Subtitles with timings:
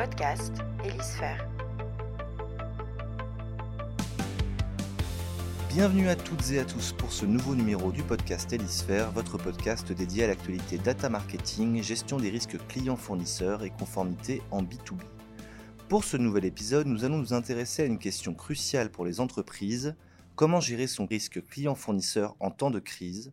[0.00, 0.54] podcast.
[5.68, 9.92] Bienvenue à toutes et à tous pour ce nouveau numéro du podcast Hélisphère, votre podcast
[9.92, 15.02] dédié à l'actualité data marketing, gestion des risques clients-fournisseurs et conformité en B2B.
[15.90, 19.94] Pour ce nouvel épisode, nous allons nous intéresser à une question cruciale pour les entreprises,
[20.34, 23.32] comment gérer son risque client-fournisseur en temps de crise?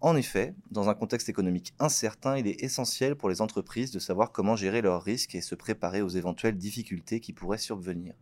[0.00, 4.30] En effet, dans un contexte économique incertain, il est essentiel pour les entreprises de savoir
[4.30, 8.14] comment gérer leurs risques et se préparer aux éventuelles difficultés qui pourraient survenir.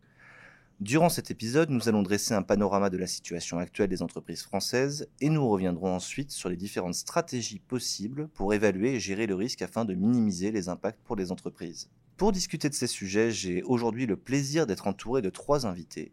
[0.80, 5.08] Durant cet épisode, nous allons dresser un panorama de la situation actuelle des entreprises françaises
[5.20, 9.62] et nous reviendrons ensuite sur les différentes stratégies possibles pour évaluer et gérer le risque
[9.62, 11.90] afin de minimiser les impacts pour les entreprises.
[12.16, 16.12] Pour discuter de ces sujets, j'ai aujourd'hui le plaisir d'être entouré de trois invités.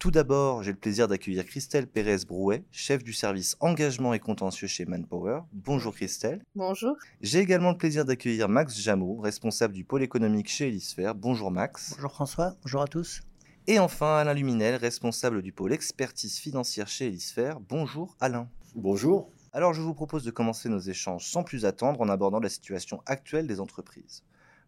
[0.00, 4.86] Tout d'abord, j'ai le plaisir d'accueillir Christelle Pérez-Brouet, chef du service engagement et contentieux chez
[4.86, 5.40] Manpower.
[5.52, 6.42] Bonjour Christelle.
[6.54, 6.96] Bonjour.
[7.20, 11.14] J'ai également le plaisir d'accueillir Max Jameau, responsable du pôle économique chez Elisphère.
[11.14, 11.92] Bonjour Max.
[11.96, 13.20] Bonjour François, bonjour à tous.
[13.66, 17.60] Et enfin Alain Luminel, responsable du pôle expertise financière chez Elisphère.
[17.60, 18.48] Bonjour Alain.
[18.74, 19.30] Bonjour.
[19.52, 23.02] Alors je vous propose de commencer nos échanges sans plus attendre en abordant la situation
[23.04, 24.22] actuelle des entreprises.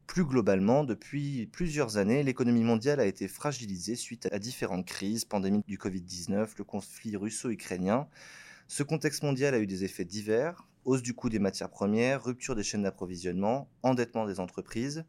[0.06, 5.62] Plus globalement, depuis plusieurs années, l'économie mondiale a été fragilisée suite à différentes crises, pandémie
[5.67, 8.08] du Covid-19, le conflit russo-ukrainien.
[8.69, 12.55] Ce contexte mondial a eu des effets divers, hausse du coût des matières premières, rupture
[12.55, 15.05] des chaînes d'approvisionnement, endettement des entreprises.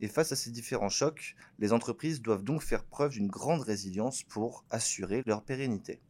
[0.00, 4.22] Et face à ces différents chocs, les entreprises doivent donc faire preuve d'une grande résilience
[4.22, 6.00] pour assurer leur pérennité.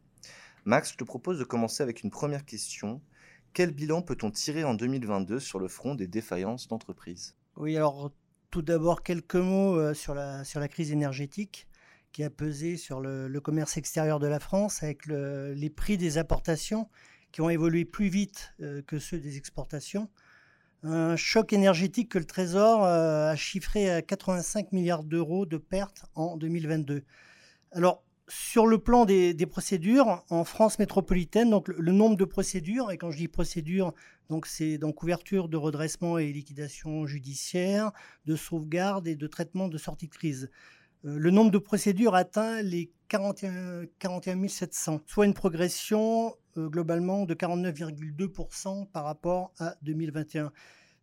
[0.65, 3.01] Max, je te propose de commencer avec une première question.
[3.53, 7.35] Quel bilan peut-on tirer en 2022 sur le front des défaillances d'entreprises?
[8.51, 11.67] Tout d'abord, quelques mots euh, sur la, crise énergétique
[12.11, 16.89] qui a pesé sur le, commerce extérieur de la France avec les prix des importations
[17.31, 20.09] qui ont évolué plus vite euh, que ceux des exportations.
[20.81, 26.05] Un choc énergétique que le Trésor euh, a chiffré à 85 milliards d'euros de pertes
[26.15, 27.03] en 2022.
[27.71, 32.97] Alors, sur le plan des, procédures, en France métropolitaine, donc le, nombre de procédures, et
[32.97, 33.93] quand je dis procédures,
[34.45, 37.91] c'est donc ouverture de redressement et liquidation judiciaire,
[38.25, 40.51] de sauvegarde et de traitement de sortie de crise.
[41.05, 47.25] Euh, le nombre de procédures atteint les 41, 41 700, soit une progression euh, globalement
[47.25, 50.51] de 49,2% par rapport à 2021.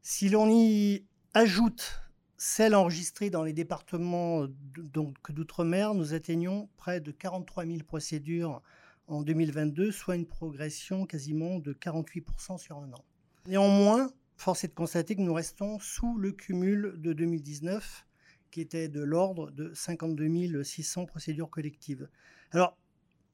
[0.03, 1.05] Si l'on y
[1.35, 2.01] ajoute
[2.37, 8.63] celle enregistrée dans les départements d'outre-mer, nous atteignons près de 43 000 procédures
[9.07, 13.05] en 2022, soit une progression quasiment de 48% sur un an.
[13.47, 18.07] Néanmoins, force est de constater que nous restons sous le cumul de 2019,
[18.51, 22.09] qui était de l'ordre de 52 600 procédures collectives.
[22.51, 22.77] Alors,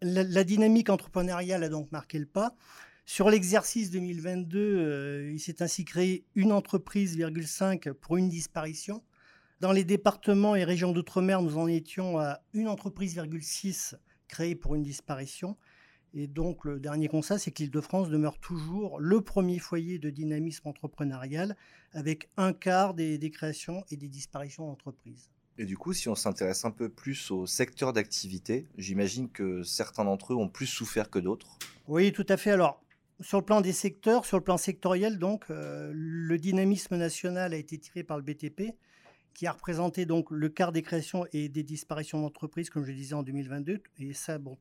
[0.00, 2.54] la, la, dynamique entrepreneuriale a donc marqué le pas.
[3.04, 9.02] Sur l'exercice 2022, euh, il s'est ainsi créé une entreprise, 5 pour une disparition.
[9.60, 13.96] Dans les départements et régions d'outre-mer, nous en étions à une entreprise, 6
[14.28, 15.56] créée pour une disparition.
[16.14, 20.68] Et donc, le dernier constat, c'est que l'Île-de-France demeure toujours le premier foyer de dynamisme
[20.68, 21.56] entrepreneurial,
[21.92, 25.30] avec un quart des, des créations et des disparitions d'entreprises.
[25.58, 30.04] Et du coup, si on s'intéresse un peu plus au secteur d'activité, j'imagine que certains
[30.04, 31.58] d'entre eux ont plus souffert que d'autres.
[31.88, 32.52] Oui, tout à fait.
[32.52, 32.82] Alors,
[33.22, 37.56] sur le plan des secteurs, sur le plan sectoriel, donc, euh, le dynamisme national a
[37.56, 38.74] été tiré par le BTP,
[39.34, 43.14] qui a représenté donc le quart des créations et des disparitions d'entreprises, comme je disais
[43.14, 44.58] en 2022, et ça, bon,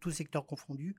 [0.00, 0.94] tous secteurs confondus.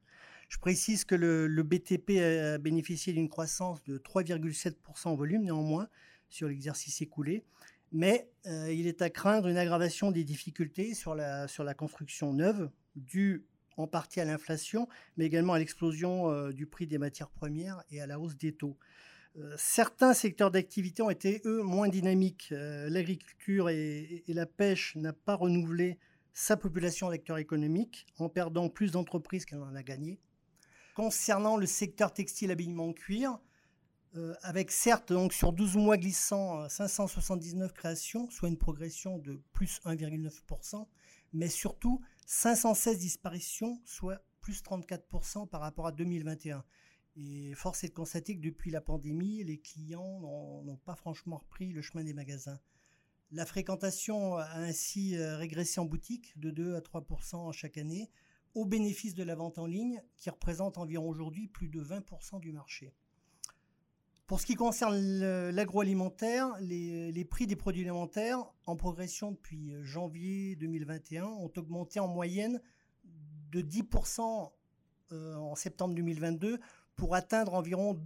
[0.50, 5.88] Je précise que le, BTP a bénéficié d'une croissance de 3,7% en volume, néanmoins,
[6.30, 7.44] sur l'exercice écoulé.
[7.92, 12.34] Mais euh, il est à craindre une aggravation des difficultés sur la, sur la construction
[12.34, 13.46] neuve, due
[13.78, 14.88] en partie à l'inflation,
[15.18, 18.54] mais également à l'explosion euh, du prix des matières premières et à la hausse des
[18.54, 18.78] taux.
[19.38, 22.50] Euh, certains secteurs d'activité ont été, eux, moins dynamiques.
[22.52, 26.00] Euh, l'agriculture et, la pêche n'ont pas renouvelé
[26.34, 30.20] sa population d'acteurs économiques en perdant plus d'entreprises qu'elle en a gagné.
[30.96, 33.40] Concernant le secteur textile, habillement, cuir,
[34.44, 40.88] avec certes donc sur 12 mois glissants 579 créations, soit une progression de plus 1,9%,
[41.34, 46.64] mais surtout 516 disparitions, soit plus 34% par rapport à 2021.
[47.18, 51.72] Et force est de constater que depuis la pandémie, les clients n'ont pas franchement repris
[51.72, 52.60] le chemin des magasins.
[53.32, 58.12] La fréquentation a ainsi euh, régressé en boutique de 2 à 3% chaque année,
[58.54, 62.52] au bénéfice de la vente en ligne, qui représente environ aujourd'hui plus de 20% du
[62.52, 62.94] marché.
[64.28, 64.98] Pour ce qui concerne
[65.52, 72.08] l'agroalimentaire, les, prix des produits alimentaires, en progression depuis euh, janvier 2021, ont augmenté en
[72.08, 72.60] moyenne
[73.52, 74.52] de 10%
[75.12, 76.60] euh, en septembre 2022
[76.96, 78.02] pour atteindre environ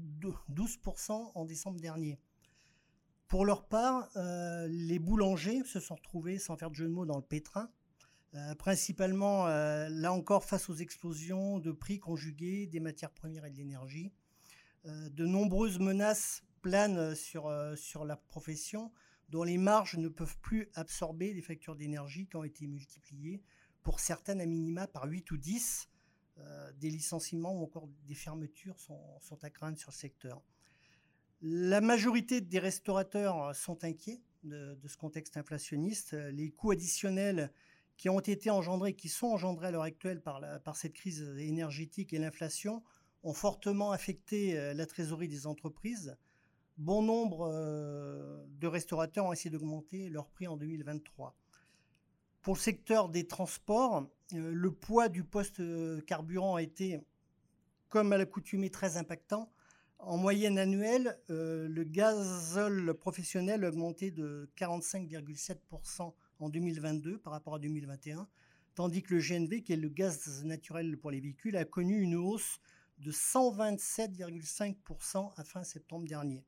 [0.54, 2.20] 12% en décembre dernier.
[3.30, 4.10] Pour leur part,
[4.68, 7.70] les boulangers se sont retrouvés, sans faire de jeu de mots, dans le pétrin,
[8.58, 14.12] principalement, là encore, face aux explosions de prix conjugués des matières premières et de l'énergie.
[14.86, 18.92] De nombreuses menaces planent sur, sur la profession,
[19.30, 23.44] dont les marges ne peuvent plus absorber les factures d'énergie qui ont été multipliées,
[23.84, 25.90] pour certaines à minima par 8 ou 10.
[26.42, 30.42] Euh, des licenciements ou encore des fermetures sont, à craindre sur le secteur.
[31.42, 36.14] La majorité des restaurateurs sont inquiets de, ce contexte inflationniste.
[36.14, 37.52] Les coûts additionnels
[37.98, 42.14] qui ont été engendrés, qui sont engendrés à l'heure actuelle par, par cette crise énergétique
[42.14, 42.84] et l'inflation,
[43.24, 46.16] ont fortement affecté euh, la trésorerie des entreprises
[46.80, 51.36] bon nombre euh, de restaurateurs ont essayé d'augmenter leur prix en 2023.
[52.42, 55.62] Pour le secteur des transports, euh, le poids du poste
[56.06, 57.02] carburant a été,
[57.90, 59.52] comme à l'accoutumée, très impactant.
[60.00, 67.60] En moyenne annuelle, le gazole professionnel a augmenté de 45,7% en 2022 par rapport à
[67.60, 68.26] 2021,
[68.76, 72.16] tandis que le GNV, qui est le gaz naturel pour les véhicules, a connu une
[72.16, 72.62] hausse
[73.00, 76.46] de 127,5% à fin septembre dernier.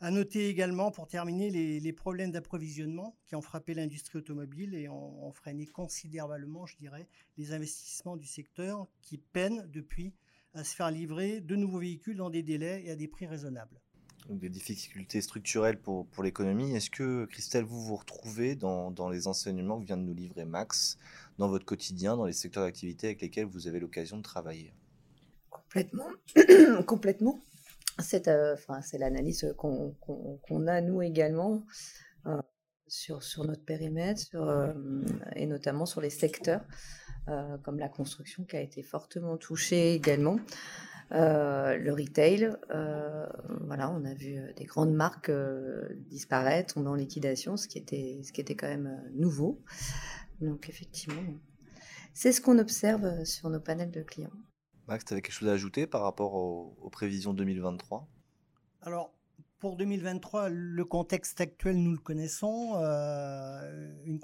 [0.00, 5.32] À noter également, pour terminer, les, problèmes d'approvisionnement qui ont frappé l'industrie automobile et ont,
[5.32, 10.12] freiné considérablement, je dirais, les investissements du secteur qui peinent depuis
[10.52, 13.80] à se faire livrer de nouveaux véhicules dans des délais et à des prix raisonnables.
[14.28, 16.74] Donc des difficultés structurelles pour, l'économie.
[16.74, 20.98] Est-ce que, Christelle, vous vous retrouvez dans, les enseignements que vient de nous livrer Max,
[21.38, 24.72] dans votre quotidien, dans les secteurs d'activité avec lesquels vous avez l'occasion de travailler?
[25.74, 26.08] Complètement.
[26.86, 27.40] Complètement.
[28.28, 31.64] Euh, c'est l'analyse qu'on a, nous également,
[32.26, 32.40] euh,
[32.86, 34.72] sur, notre périmètre euh,
[35.34, 36.64] et notamment sur les secteurs,
[37.64, 40.38] comme la construction qui a été fortement touchée également.
[41.10, 42.50] le retail,
[43.62, 45.32] voilà, on a vu des grandes marques
[46.08, 49.60] disparaître, tomber en liquidation, ce qui était, ce qui était quand même nouveau.
[50.40, 51.22] Donc effectivement,
[52.12, 54.30] c'est ce qu'on observe sur nos panels de clients.
[54.86, 58.06] Max, tu avais quelque chose à ajouter par rapport aux, prévisions 2023
[58.82, 59.14] Alors,
[59.58, 62.74] pour 2023, le contexte actuel, nous le connaissons.
[62.76, 64.18] Euh, une,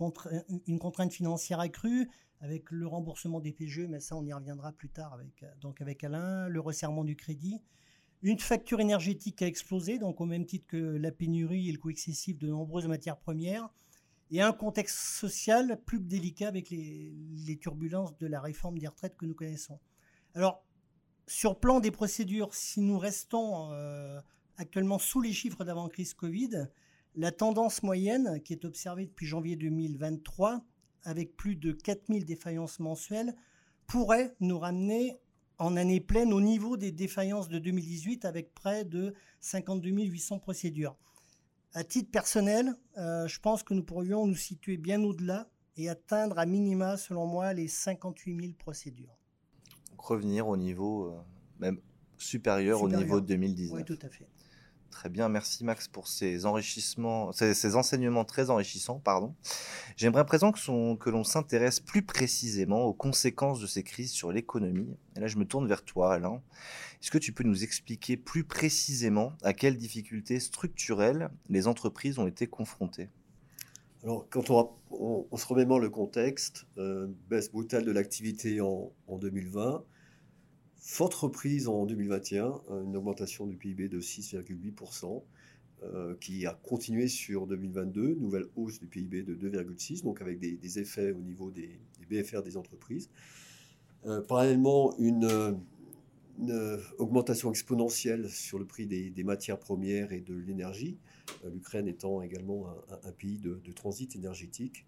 [0.78, 2.10] contrainte financière accrue
[2.40, 6.04] avec le remboursement des PGE, mais ça, on y reviendra plus tard avec, donc avec
[6.04, 7.62] Alain, le resserrement du crédit.
[8.22, 11.88] Une facture énergétique a explosé, donc au même titre que la pénurie et le coût
[11.88, 13.70] excessif de nombreuses matières premières.
[14.30, 19.24] Et un contexte social plus délicat avec les turbulences de la réforme des retraites que
[19.24, 19.80] nous connaissons.
[20.34, 20.64] Alors,
[21.26, 24.20] sur plan des procédures, si nous restons euh,
[24.56, 26.68] actuellement sous les chiffres d'avant-crise Covid,
[27.16, 30.64] la tendance moyenne qui est observée depuis janvier 2023,
[31.02, 33.34] avec plus de 4000 défaillances mensuelles,
[33.86, 35.18] pourrait nous ramener
[35.58, 40.96] en année pleine au niveau des défaillances de 2018 avec près de 52 800 procédures.
[41.74, 46.38] À titre personnel, euh, je pense que nous pourrions nous situer bien au-delà et atteindre
[46.38, 49.19] à minima, selon moi, les 58 000 procédures
[50.02, 51.20] revenir au niveau euh,
[51.58, 51.78] même
[52.18, 53.78] supérieur, au niveau de 2019.
[53.78, 54.26] Oui, tout à fait.
[54.90, 59.34] Très bien, merci Max pour ces enrichissements, ces, enseignements très enrichissants, pardon.
[59.96, 64.96] J'aimerais présent que, que l'on s'intéresse plus précisément aux conséquences de ces crises sur l'économie.
[65.16, 66.42] Et là, je me tourne vers toi, Alain.
[67.00, 72.26] Est-ce que tu peux nous expliquer plus précisément à quelles difficultés structurelles les entreprises ont
[72.26, 73.08] été confrontées?
[74.02, 74.50] Alors, quand
[74.90, 79.84] on, se remémore le contexte, euh, baisse brutale de l'activité en, 2020,
[80.78, 85.22] forte reprise en 2021, une augmentation du PIB de 6,8%,
[85.82, 90.78] euh, qui a continué sur 2022, nouvelle hausse du PIB de 2,6%, donc avec des,
[90.78, 91.78] effets au niveau des,
[92.08, 93.10] BFR des entreprises.
[94.06, 95.58] Euh, parallèlement, une,
[96.96, 101.09] augmentation exponentielle sur le prix des matières premières et de l'énergie, euh,
[101.52, 102.68] l'Ukraine étant également
[103.04, 104.86] un, pays de, transit énergétique.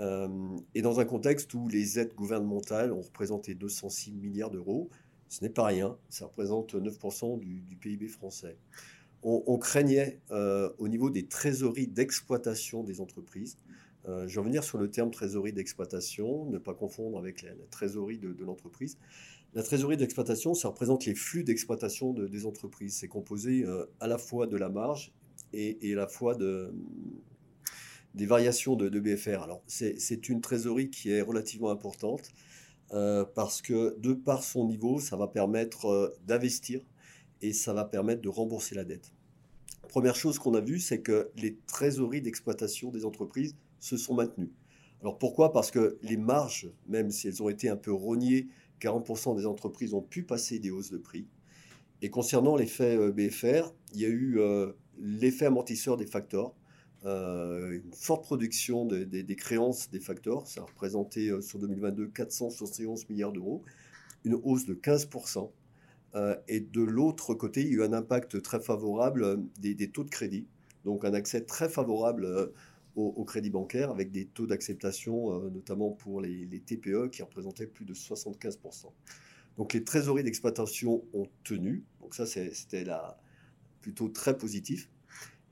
[0.00, 0.28] Euh,
[0.74, 4.90] et dans un contexte où les aides gouvernementales ont représenté 206 milliards d'euros,
[5.28, 8.56] ce n'est pas rien, ça représente 9% du, PIB français.
[9.26, 13.58] On, craignait euh, au niveau des trésoreries d'exploitation des entreprises,
[14.06, 18.44] je vais revenir sur le terme trésorerie d'exploitation, ne pas confondre avec la, trésorerie de,
[18.44, 18.98] l'entreprise.
[19.54, 22.96] La trésorerie d'exploitation, ça représente les flux d'exploitation des entreprises.
[22.96, 23.64] C'est composé
[24.00, 25.10] à la fois de la marge
[25.54, 26.72] et, la fois de,
[28.14, 29.42] des variations de, BFR.
[29.42, 32.30] Alors, c'est une trésorerie qui est relativement importante
[32.92, 36.80] euh, parce que de par son niveau, ça va permettre euh, d'investir
[37.40, 39.12] et ça va permettre de rembourser la dette.
[39.88, 44.52] Première chose qu'on a vue, c'est que les trésoreries d'exploitation des entreprises se sont maintenues.
[45.00, 45.52] Alors pourquoi?
[45.52, 48.48] Parce que les marges, même si elles ont été un peu rognées,
[48.80, 51.26] 40% des entreprises ont pu passer des hausses de prix.
[52.02, 54.38] Et concernant l'effet euh, BFR, il y a eu
[54.98, 56.54] l'effet amortisseur des facteurs,
[57.04, 63.32] euh, une forte production des créances des facteurs, ça a représenté sur 2022 471 milliards
[63.32, 63.62] d'euros,
[64.24, 65.50] une hausse de 15%.
[66.48, 70.10] et de l'autre côté, il y a eu un impact très favorable des, taux de
[70.10, 70.46] crédit,
[70.84, 72.52] donc un accès très favorable
[72.96, 77.84] au, crédit bancaire avec des taux d'acceptation, notamment pour les, les, TPE, qui représentaient plus
[77.84, 78.86] de 75%.
[79.56, 81.84] Donc les trésoreries d'exploitation ont tenu.
[82.00, 82.84] Donc ça, c'était
[83.84, 84.88] plutôt très positif.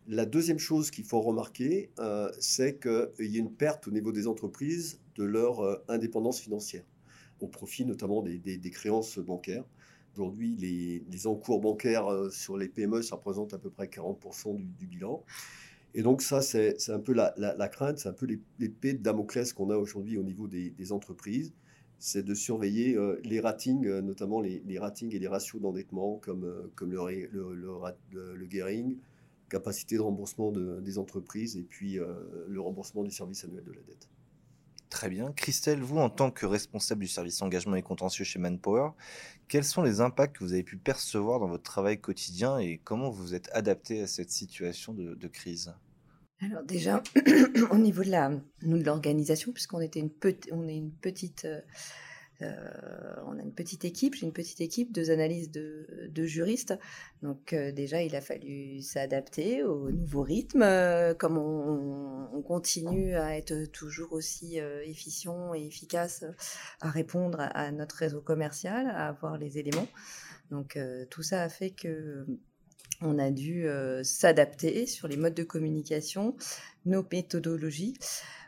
[0.09, 4.11] La deuxième chose qu'il faut remarquer, euh, c'est qu'il y a une perte au niveau
[4.11, 6.85] des entreprises de leur euh, indépendance financière,
[7.41, 9.65] au profit notamment des, créances bancaires.
[10.15, 14.87] Aujourd'hui, les, encours bancaires euh, sur les PME, ça représente à peu près 40% du,
[14.87, 15.23] bilan.
[15.95, 18.27] Et donc ça, c'est un peu la, crainte, c'est un peu
[18.59, 21.53] l'épée de Damoclès qu'on a aujourd'hui au niveau des, entreprises
[22.03, 26.43] c'est de surveiller euh, les ratings, euh, notamment les, ratings et les ratios d'endettement, comme,
[26.43, 28.97] euh, comme le, le, gearing,
[29.49, 31.99] capacité de remboursement des entreprises et puis
[32.49, 34.09] le remboursement du service annuel de la dette.
[34.89, 35.31] Très bien.
[35.31, 38.91] Christelle, vous, en tant que responsable du service engagement et contentieux chez Manpower,
[39.49, 43.11] quels sont les impacts que vous avez pu percevoir dans votre travail quotidien et comment
[43.11, 45.75] vous vous êtes adapté à cette situation de crise?
[46.43, 47.03] Alors déjà,
[47.71, 48.31] au niveau de la,
[48.63, 50.11] nous de l'organisation, puisqu'on était une
[50.51, 51.61] on est une petite, euh,
[52.43, 56.77] euh, on a une petite équipe, j'ai une petite équipe, deux analystes de, de juristes.
[57.23, 60.65] Donc euh, déjà, il a fallu s'adapter au nouveau rythme.
[61.19, 66.25] comme on, on, continue à être toujours aussi efficient et efficace
[66.81, 69.87] à répondre à, notre réseau commercial, à avoir les éléments.
[70.51, 70.77] Donc
[71.09, 72.27] tout ça a fait que
[73.05, 76.37] on a dû euh, s'adapter sur les modes de communication,
[76.87, 77.95] nos méthodologies.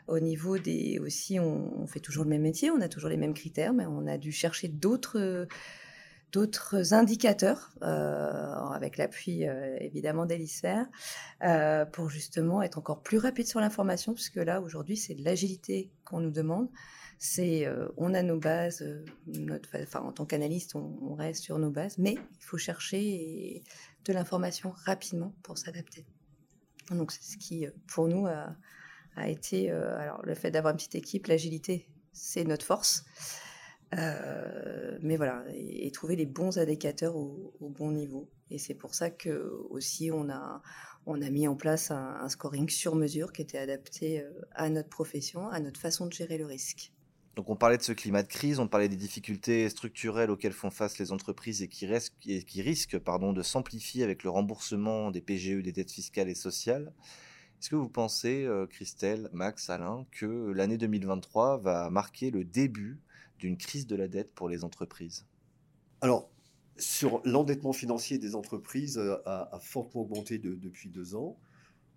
[0.07, 3.33] Au niveau des aussi, on, fait toujours le même métier, on a toujours les mêmes
[3.33, 5.47] critères, mais on a dû chercher d'autres
[6.31, 10.85] d'autres indicateurs euh, avec l'appui euh, évidemment d'Elisphère
[11.93, 16.19] pour justement être encore plus rapide sur l'information, puisque là aujourd'hui c'est de l'agilité qu'on
[16.19, 16.69] nous demande.
[17.17, 18.85] C'est on a nos bases,
[19.81, 23.63] enfin, en tant qu'analyste on, reste sur nos bases, mais il faut chercher
[24.05, 26.05] de l'information rapidement pour s'adapter.
[26.91, 28.55] Donc c'est ce qui, euh, pour nous, a,
[29.27, 33.05] été, euh, alors le fait d'avoir une petite équipe, l'agilité, c'est notre force.
[33.97, 38.29] Euh, mais voilà, et, trouver les bons indicateurs au, bon niveau.
[38.49, 40.61] Et c'est pour ça que aussi on a,
[41.05, 45.47] on a mis en place un scoring sur mesure qui était adapté à notre profession,
[45.49, 46.91] à notre façon de gérer le risque.
[47.35, 50.69] Donc on parlait de ce climat de crise, on parlait des difficultés structurelles auxquelles font
[50.69, 55.91] face les entreprises et qui, risquent de s'amplifier avec le remboursement des PGE, des dettes
[55.91, 56.93] fiscales et sociales.
[57.59, 62.99] Est-ce que vous pensez, euh, Christelle, Max, Alain, que l'année 2023 va marquer le début
[63.39, 65.25] d'une crise de la dette pour les entreprises?
[66.01, 66.29] Alors,
[66.77, 71.37] sur l'endettement financier des entreprises euh, a, fortement augmenté depuis deux ans.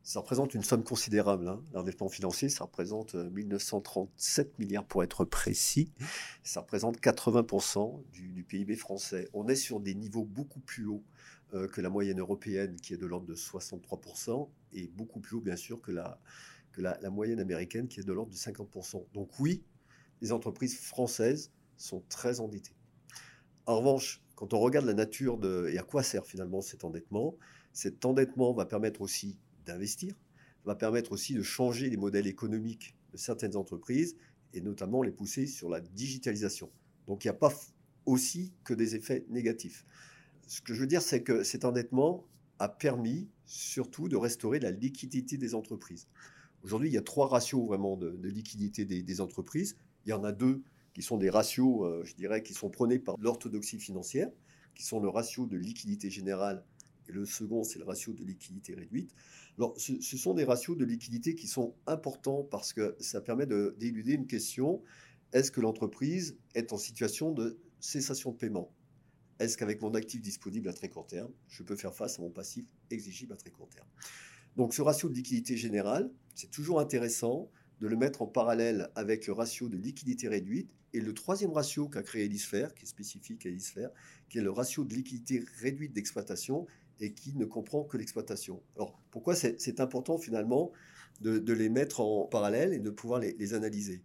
[0.08, 1.48] Ça représente une somme considérable.
[1.48, 1.62] Hein.
[1.74, 5.92] L'endettement financier, ça représente 1937 euh, milliards pour être précis.
[6.42, 9.28] Ça représente 80% du, PIB français.
[9.34, 11.04] On est sur des niveaux beaucoup plus hauts
[11.52, 15.42] euh, que la moyenne européenne, qui est de l'ordre de 63%, et beaucoup plus haut,
[15.42, 16.18] bien sûr, que la,
[16.78, 19.04] la, moyenne américaine, qui est de l'ordre de 50%.
[19.12, 19.62] Donc oui,
[20.22, 22.78] les entreprises françaises sont très endettées.
[23.66, 27.36] En revanche, quand on regarde la nature de, et à quoi sert finalement cet endettement,
[27.74, 29.38] cet endettement va permettre aussi
[29.68, 30.14] d'investir,
[30.64, 34.16] va permettre aussi de changer les modèles économiques de certaines entreprises
[34.52, 36.70] et notamment les pousser sur la digitalisation.
[37.06, 37.52] Donc il n'y a pas
[38.06, 39.84] aussi que des effets négatifs.
[40.46, 42.26] Ce que je veux dire, c'est que cet endettement
[42.58, 46.08] a permis surtout de restaurer la liquidité des entreprises.
[46.62, 49.76] Aujourd'hui, il y a trois ratios vraiment de, liquidité des, entreprises.
[50.06, 52.98] Il y en a deux qui sont des ratios, euh, je dirais, qui sont prônés
[52.98, 54.30] par l'orthodoxie financière,
[54.74, 56.64] qui sont le ratio de liquidité générale
[57.08, 59.14] et le second, c'est le ratio de liquidité réduite.
[59.56, 64.12] Alors, ce, sont des ratios de liquidité qui sont importants parce que ça permet d'éluder
[64.12, 64.82] une question.
[65.32, 68.72] Est-ce que l'entreprise est en situation de cessation de paiement?
[69.38, 72.30] Est-ce qu'avec mon actif disponible à très court terme, je peux faire face à mon
[72.30, 73.88] passif exigible à très court terme?
[74.56, 77.50] Donc, ce ratio de liquidité générale, c'est toujours intéressant
[77.80, 81.88] de le mettre en parallèle avec le ratio de liquidité réduite et le troisième ratio
[81.88, 83.90] qu'a créé Elisphère, qui est spécifique à Elisphère,
[84.28, 86.66] qui est le ratio de liquidité réduite d'exploitation
[87.00, 88.62] et qui ne comprend que l'exploitation.
[88.76, 90.72] Alors pourquoi c'est important finalement
[91.20, 94.02] de, les mettre en parallèle et de pouvoir les, analyser?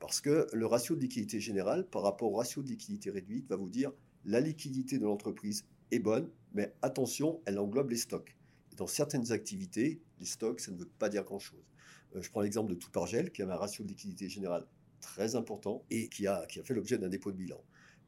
[0.00, 3.56] Parce que le ratio de liquidité générale par rapport au ratio de liquidité réduite va
[3.56, 3.92] vous dire
[4.24, 8.36] la liquidité de l'entreprise est bonne, mais attention, elle englobe les stocks.
[8.76, 11.64] Dans certaines activités, les stocks, ça ne veut pas dire grand-chose.
[12.16, 14.66] Euh, je prends l'exemple de Toutargel, qui a un ratio de liquidité générale
[15.00, 17.62] très important et qui a fait l'objet d'un dépôt de bilan.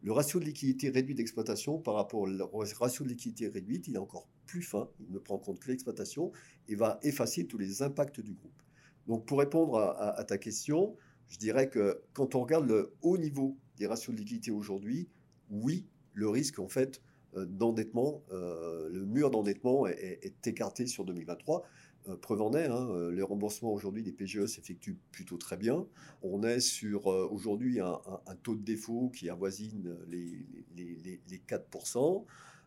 [0.07, 3.99] Le ratio de liquidité réduit d'exploitation par rapport au ratio de liquidité réduite, il est
[3.99, 6.31] encore plus fin, il ne prend compte que l'exploitation
[6.69, 8.63] et va effacer tous les impacts du groupe.
[9.09, 10.95] Donc pour répondre à, ta question,
[11.27, 15.09] je dirais que quand on regarde le haut niveau des ratios de liquidité aujourd'hui,
[15.51, 17.03] oui, le risque en fait
[17.35, 21.65] euh, d'endettement, euh, le mur d'endettement est, écarté sur 2023.
[22.09, 25.87] Euh, preuve en est, hein, les remboursements aujourd'hui des PGE s'effectuent plutôt très bien.
[26.23, 27.99] On est sur aujourd'hui un,
[28.43, 30.45] taux de défaut qui avoisine les,
[30.77, 32.25] les, 4%.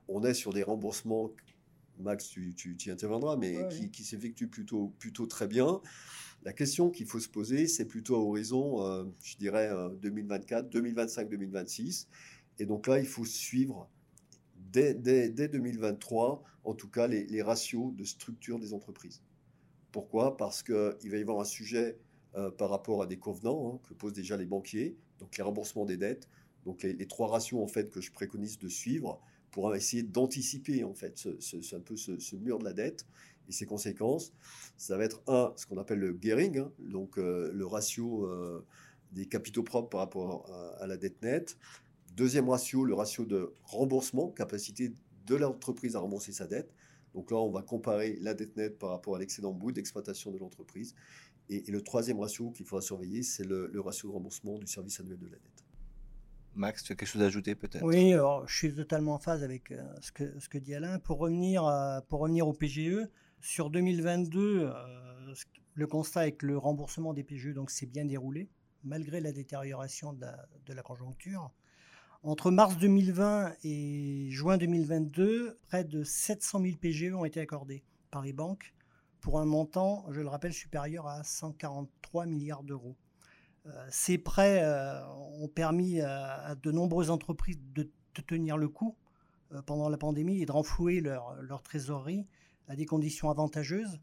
[0.07, 1.31] On est sur des remboursements,
[1.99, 5.81] Max, tu, tu, y interviendras, mais qui, qui s'effectuent plutôt, plutôt très bien.
[6.43, 9.69] La question qu'il faut se poser, c'est plutôt à horizon, euh, je dirais,
[10.01, 12.07] 2024, 2025, 2026.
[12.59, 13.89] Et donc là, il faut suivre
[14.71, 19.21] dès, 2023, en tout cas, les, ratios de structure des entreprises.
[19.91, 20.37] Pourquoi?
[20.37, 21.97] Parce qu'il va y avoir un sujet
[22.35, 25.85] euh, par rapport à des convenants hein, que posent déjà les banquiers, donc les remboursements
[25.85, 26.27] des dettes.
[26.65, 29.19] Donc les, trois ratios en fait que je préconise de suivre
[29.49, 33.07] pour essayer d'anticiper en fait ce, un peu ce, mur de la dette
[33.47, 34.31] et ses conséquences.
[34.77, 38.63] Ça va être un, ce qu'on appelle le gearing, hein, donc euh, le ratio euh,
[39.11, 40.45] des capitaux propres par rapport
[40.79, 41.57] à, la dette nette.
[42.15, 44.93] Deuxième ratio, le ratio de remboursement, capacité
[45.25, 46.71] de l'entreprise à rembourser sa dette.
[47.13, 50.37] Donc là, on va comparer la dette nette par rapport à l'excédent bout d'exploitation de
[50.37, 50.95] l'entreprise.
[51.49, 54.99] Et, le troisième ratio qu'il faudra surveiller, c'est le, le ratio de remboursement du service
[54.99, 55.65] annuel de la dette.
[56.55, 57.83] Max, tu as quelque chose à ajouter peut-être?
[57.83, 60.99] Oui, alors, je suis totalement en phase avec euh, ce, que, ce que dit Alain.
[60.99, 61.63] Pour revenir,
[62.09, 63.07] pour revenir au PGE,
[63.41, 65.33] sur 2022, euh,
[65.73, 68.49] le constat est que le remboursement des PGE donc s'est bien déroulé,
[68.83, 71.51] malgré la détérioration de la, conjoncture.
[72.21, 78.21] Entre mars 2020 et juin 2022, près de 700 000 PGE ont été accordés par
[78.21, 78.73] les banques
[79.21, 82.95] pour un montant, je le rappelle, supérieur à 143 milliards d'euros.
[83.65, 85.05] Euh, ces prêts euh,
[85.39, 87.89] ont permis à, de nombreuses entreprises de,
[88.27, 88.97] tenir le coup
[89.65, 92.27] pendant la pandémie et de renflouer leur, trésorerie
[92.67, 93.97] à des conditions avantageuses,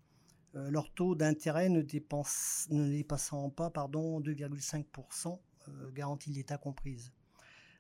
[0.56, 7.12] euh, leur taux d'intérêt ne, dépassant pas 2,5% euh, garantie de l'État comprise.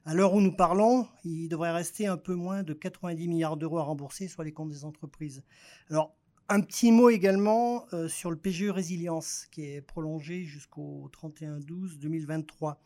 [0.08, 3.78] À l'heure où nous parlons, il devrait rester un peu moins de 90 milliards d'euros
[3.78, 5.42] à rembourser sur les comptes des entreprises.
[5.90, 6.16] Alors,
[6.48, 12.76] un petit mot également euh, sur le PGE Résilience, qui est prolongé jusqu'au 31-12-2023.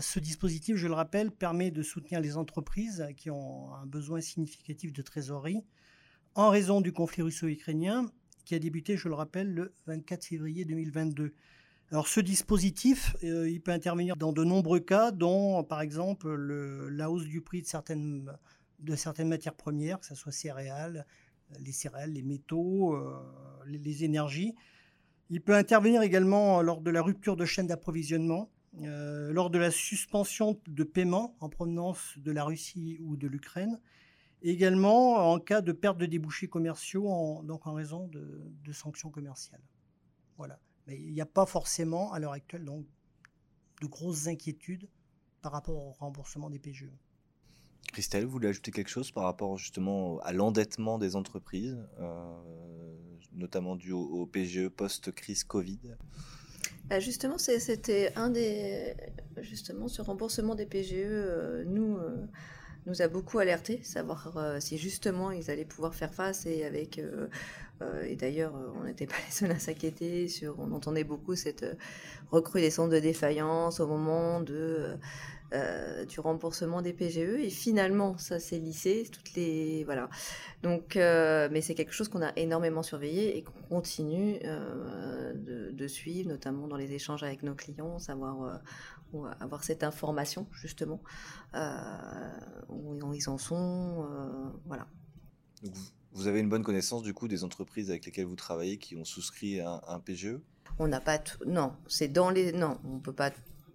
[0.00, 4.92] ce dispositif, je le rappelle, permet de soutenir les entreprises qui ont un besoin significatif
[4.92, 5.64] de trésorerie
[6.36, 8.08] en raison du conflit russo-ukrainien
[8.44, 11.34] qui a débuté, je le rappelle, le 24 février 2022.
[11.92, 17.10] Alors ce dispositif, euh, il peut intervenir dans de nombreux cas, dont par exemple la
[17.10, 18.30] hausse du prix de certaines,
[18.78, 21.04] de matières premières, que ce soit céréales,
[21.58, 23.18] les céréales, les métaux, euh,
[23.66, 24.54] les, énergies.
[25.30, 28.50] Il peut intervenir également lors de la rupture de chaîne d'approvisionnement,
[28.82, 33.80] euh, lors de la suspension de paiement en provenance de la Russie ou de l'Ukraine,
[34.42, 39.62] également en cas de perte de débouchés commerciaux, en, donc en raison de, sanctions commerciales.
[40.36, 40.60] Voilà.
[40.86, 42.86] Mais il n'y a pas forcément, à l'heure actuelle, donc,
[43.80, 44.88] de grosses inquiétudes
[45.42, 46.90] par rapport au remboursement des PGE.
[47.92, 52.40] Christelle, vous voulez ajouter quelque chose par rapport justement à l'endettement des entreprises, euh,
[53.32, 55.80] notamment dû au, PGE post-crise Covid?
[56.84, 58.94] Bah, Justement, c'était un des.
[59.38, 61.96] Justement, ce remboursement des PGE, euh, nous.
[61.96, 62.26] Euh,
[62.86, 66.98] nous a beaucoup alerté, savoir euh, si justement ils allaient pouvoir faire face et avec
[66.98, 67.28] euh,
[67.82, 71.66] euh, et d'ailleurs on n'était pas les seuls à s'inquiéter sur on entendait beaucoup cette
[72.30, 74.96] recrudescence de défaillance au moment de
[76.08, 80.08] du remboursement des PGE et finalement ça s'est lissé toutes les voilà.
[80.62, 86.28] Donc mais c'est quelque chose qu'on a énormément surveillé et qu'on continue de, de, suivre
[86.28, 88.60] notamment dans les échanges avec nos clients savoir
[89.40, 91.02] avoir cette information justement
[91.54, 92.30] euh,
[92.68, 94.86] où ils en sont, euh, voilà.
[96.12, 99.04] vous avez une bonne connaissance du coup des entreprises avec lesquelles vous travaillez qui ont
[99.04, 100.38] souscrit un, un PGE
[100.78, 103.30] On n'a pas tout, non, c'est dans les, non, on peut pas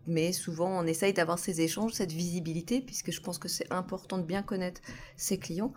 [0.07, 4.17] mais souvent on essaye d'avoir ces échanges, cette visibilité, puisque je pense que c'est important
[4.17, 4.81] de bien connaître
[5.15, 5.73] ses clients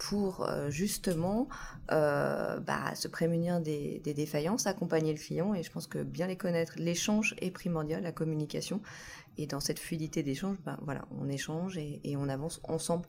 [0.00, 1.46] pour euh, justement
[1.92, 5.54] euh, bah, se prémunir des, défaillances, accompagner le client.
[5.54, 8.80] Et je pense que bien les connaître, l'échange est primordial, la communication.
[9.36, 13.06] Et dans cette fluidité d'échange, bah, voilà, on échange et, on avance ensemble.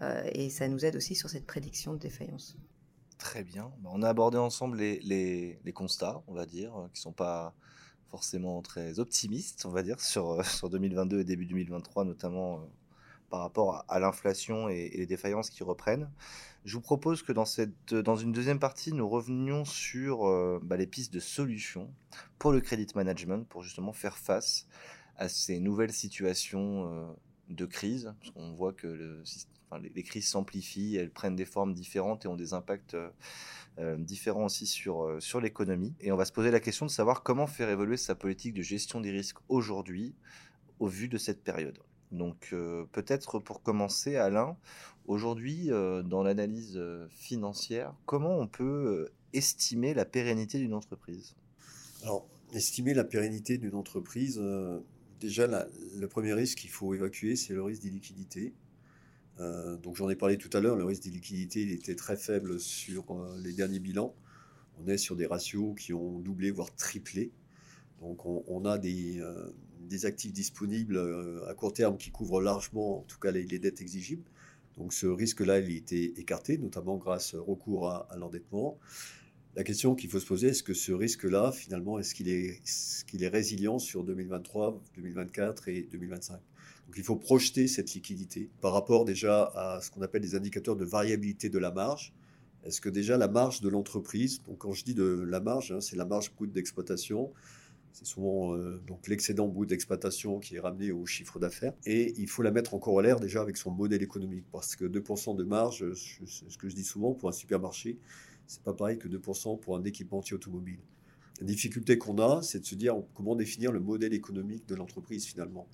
[0.00, 2.56] Euh, et ça nous aide aussi sur cette prédiction de défaillance.
[3.18, 3.70] Très bien.
[3.78, 7.54] Bah, on a abordé ensemble les, constats, on va dire, qui ne sont pas
[8.10, 12.68] forcément très optimistes, on va dire, sur, sur 2022 et début 2023, notamment
[13.32, 16.10] par rapport à, l'inflation et, les défaillances qui reprennent.
[16.66, 20.76] Je vous propose que dans, cette, dans une deuxième partie, nous revenions sur euh, bah,
[20.76, 21.90] les pistes de solutions
[22.38, 24.66] pour le credit management, pour justement faire face
[25.16, 27.06] à ces nouvelles situations, euh,
[27.48, 28.14] de crise.
[28.20, 29.22] Parce qu'on voit que le,
[29.94, 32.96] les, crises s'amplifient, elles prennent des formes différentes et ont des impacts
[33.96, 35.94] différents aussi sur, sur l'économie.
[36.00, 38.60] Et on va se poser la question de savoir comment faire évoluer sa politique de
[38.60, 40.14] gestion des risques aujourd'hui
[40.80, 41.78] au vu de cette période.
[42.12, 42.54] Donc
[42.92, 44.56] peut-être pour commencer, Alain,
[45.06, 51.34] aujourd'hui, dans l'analyse financière, comment on peut estimer la pérennité d'une entreprise?
[52.02, 54.40] Alors, estimer la pérennité d'une entreprise,
[55.20, 58.52] déjà, le premier risque qu'il faut évacuer, c'est le risque d'illiquidité.
[59.40, 62.60] Euh, donc j'en ai parlé tout à l'heure, le risque d'illiquidité il était très faible
[62.60, 63.04] sur
[63.42, 64.14] les derniers bilans.
[64.78, 67.30] On est sur des ratios qui ont doublé, voire triplé.
[68.00, 69.22] Donc on, a des,
[69.92, 70.98] des, actifs disponibles
[71.48, 74.24] à court terme qui couvrent largement, en tout cas, les, dettes exigibles.
[74.76, 78.78] Donc ce risque-là, il a été écarté, notamment grâce au recours à, l'endettement.
[79.54, 83.22] La question qu'il faut se poser, est-ce que ce risque-là, finalement, est-ce qu'il est, est,
[83.22, 86.34] est, résilient sur 2023, 2024 et 2025
[86.86, 90.76] Donc il faut projeter cette liquidité par rapport déjà à ce qu'on appelle des indicateurs
[90.76, 92.14] de variabilité de la marge.
[92.64, 95.80] Est-ce que déjà la marge de l'entreprise, donc quand je dis de la marge, hein,
[95.80, 97.32] c'est la marge brute d'exploitation,
[97.92, 101.74] c'est souvent euh, donc l'excédent bout d'exploitation qui est ramené au chiffre d'affaires.
[101.84, 104.44] Et il faut la mettre en corollaire déjà avec son modèle économique.
[104.50, 107.98] Parce que 2% de marge, c'est ce que je dis souvent, pour un supermarché,
[108.46, 110.80] c'est pas pareil que 2% pour un équipementier automobile.
[111.40, 115.26] La difficulté qu'on a, c'est de se dire comment définir le modèle économique de l'entreprise
[115.26, 115.66] finalement.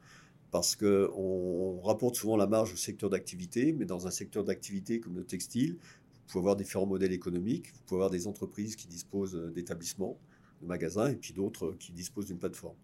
[0.51, 4.99] Parce qu'on on rapporte souvent la marge au secteur d'activité, mais dans un secteur d'activité
[4.99, 7.73] comme le textile, vous pouvez avoir différents modèles économiques.
[7.75, 10.19] Vous pouvez avoir des entreprises qui disposent d'établissements,
[10.63, 12.77] de magasins et puis d'autres qui disposent d'une plateforme.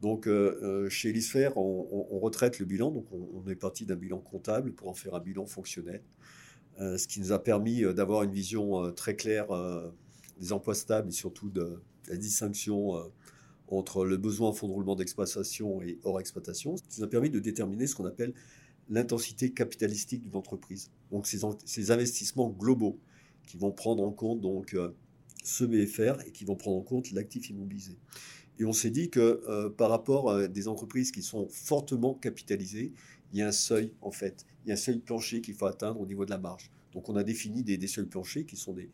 [0.00, 4.18] Donc euh, euh, chez Elisfer, on, retraite le bilan, donc on, est parti d'un bilan
[4.18, 6.02] comptable pour en faire un bilan fonctionnel,
[6.80, 9.48] euh, ce qui nous a permis d'avoir une vision très claire
[10.38, 12.94] des emplois stables et surtout de, la distinction
[13.66, 17.10] entre le besoin en fonds de roulement d'exploitation et hors exploitation, ce qui nous a
[17.10, 18.32] permis de déterminer ce qu'on appelle
[18.88, 20.90] l'intensité capitalistique d'une entreprise.
[21.10, 22.98] Donc ces, ces, investissements globaux
[23.46, 24.74] qui vont prendre en compte donc
[25.48, 27.96] ce BFR et qui vont prendre en compte l'actif immobilisé.
[28.58, 32.92] Et on s'est dit que euh, par rapport à des entreprises qui sont fortement capitalisées,
[33.32, 35.66] il y a un seuil, en fait, il y a un seuil plancher qu'il faut
[35.66, 36.70] atteindre au niveau de la marge.
[36.92, 38.90] Donc on a défini des, seuils planchers qui sont des,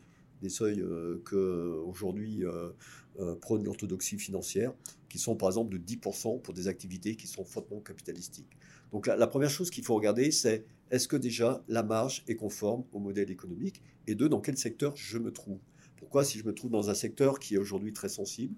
[0.49, 2.71] seuils euh, que euh,
[3.19, 4.73] euh, prône l'orthodoxie financière,
[5.09, 8.57] qui sont par exemple de 10% pour des activités qui sont fortement capitalistiques.
[8.91, 12.83] Donc la première chose qu'il faut regarder, c'est est-ce que déjà la marge est conforme
[12.91, 15.59] au modèle économique et deux, dans quel secteur je me trouve?
[16.05, 18.53] Pourquoi si je me trouve dans un secteur qui est aujourd'hui très sensible,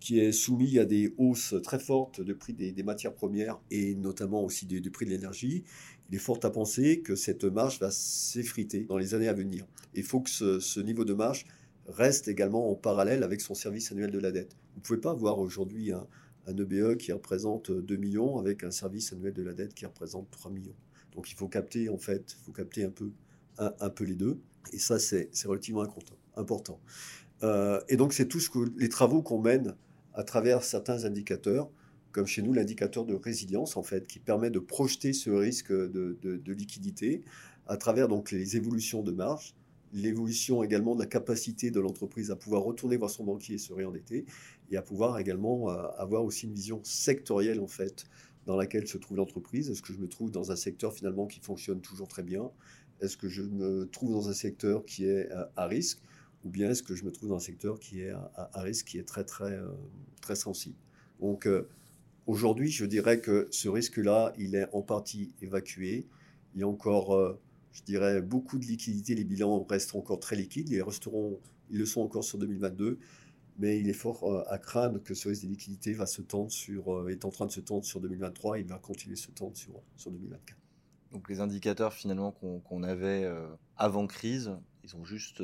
[0.00, 4.44] qui est soumis à des hausses très fortes de prix des, matières premières et notamment
[4.44, 5.64] aussi du, prix de l'énergie,
[6.10, 9.64] il est fort à penser que cette marge va s'effriter dans les années à venir.
[9.94, 11.46] Il faut que ce, niveau de marge
[11.86, 14.54] reste également en parallèle avec son service annuel de la dette.
[14.74, 16.06] Vous ne pouvez pas avoir aujourd'hui un,
[16.46, 20.30] EBE e qui représente 2 millions avec un service annuel de la dette qui représente
[20.30, 20.76] 3 millions.
[21.14, 23.10] Donc il faut capter en fait, il faut capter un peu,
[23.56, 24.38] un peu les deux.
[24.74, 25.84] Et ça, c'est relativement
[26.36, 26.80] important.
[27.44, 29.76] Euh, et donc, c'est que les travaux qu'on mène
[30.14, 31.70] à travers certains indicateurs,
[32.10, 36.18] comme chez nous l'indicateur de résilience, en fait, qui permet de projeter ce risque de,
[36.22, 37.22] de, liquidité
[37.66, 39.54] à travers donc les évolutions de marge,
[39.92, 43.72] l'évolution également de la capacité de l'entreprise à pouvoir retourner voir son banquier et se
[43.72, 44.26] réendetter,
[44.70, 48.06] et à pouvoir également euh, avoir aussi une vision sectorielle, en fait,
[48.46, 49.70] dans laquelle se trouve l'entreprise.
[49.70, 52.50] Est-ce que je me trouve dans un secteur finalement qui fonctionne toujours très bien
[53.04, 56.00] Est-ce que je me trouve dans un secteur qui est à risque
[56.44, 58.98] ou bien est-ce que je me trouve dans un secteur qui est à, risque, qui
[58.98, 59.68] est très, très, euh,
[60.20, 60.76] très sensible.
[61.20, 61.68] Donc, euh,
[62.26, 66.06] aujourd'hui, je dirais que ce risque-là, il est en partie évacué.
[66.54, 67.40] Il y a encore, euh,
[67.72, 69.14] je dirais, beaucoup de liquidités.
[69.14, 70.68] Les bilans restent encore très liquides.
[70.68, 70.82] Ils,
[71.70, 72.98] le sont encore sur 2022.
[73.58, 77.08] Mais il est fort à craindre que ce risque de liquidité va se tendre sur,
[77.08, 79.56] est en train de se tendre sur 2023 et il va continuer de se tendre
[79.56, 80.63] sur 2024.
[81.14, 83.26] Donc les indicateurs finalement qu'on avait
[83.78, 85.40] avant crise, ils ont juste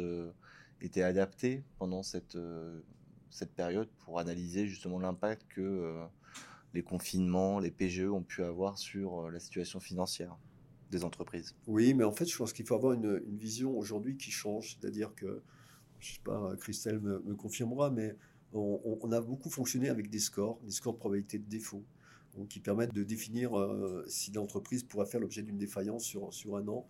[0.83, 2.81] été adapté pendant cette, euh,
[3.31, 6.05] cette période pour analyser justement l'impact que euh,
[6.75, 10.37] les confinements, les PGE ont pu avoir sur euh, la situation financière
[10.91, 11.55] des entreprises.
[11.67, 14.77] Oui, mais en fait, je pense qu'il faut avoir une, vision aujourd'hui qui change.
[14.77, 15.43] C'est-à-dire que,
[16.01, 18.17] je ne sais pas, Christelle me, me confirmera, mais
[18.53, 21.85] on, a beaucoup fonctionné avec des scores, des scores de probabilité de défaut,
[22.49, 23.53] qui permettent de définir
[24.07, 26.89] si l'entreprise pourra faire l'objet d'une défaillance sur, sur un an.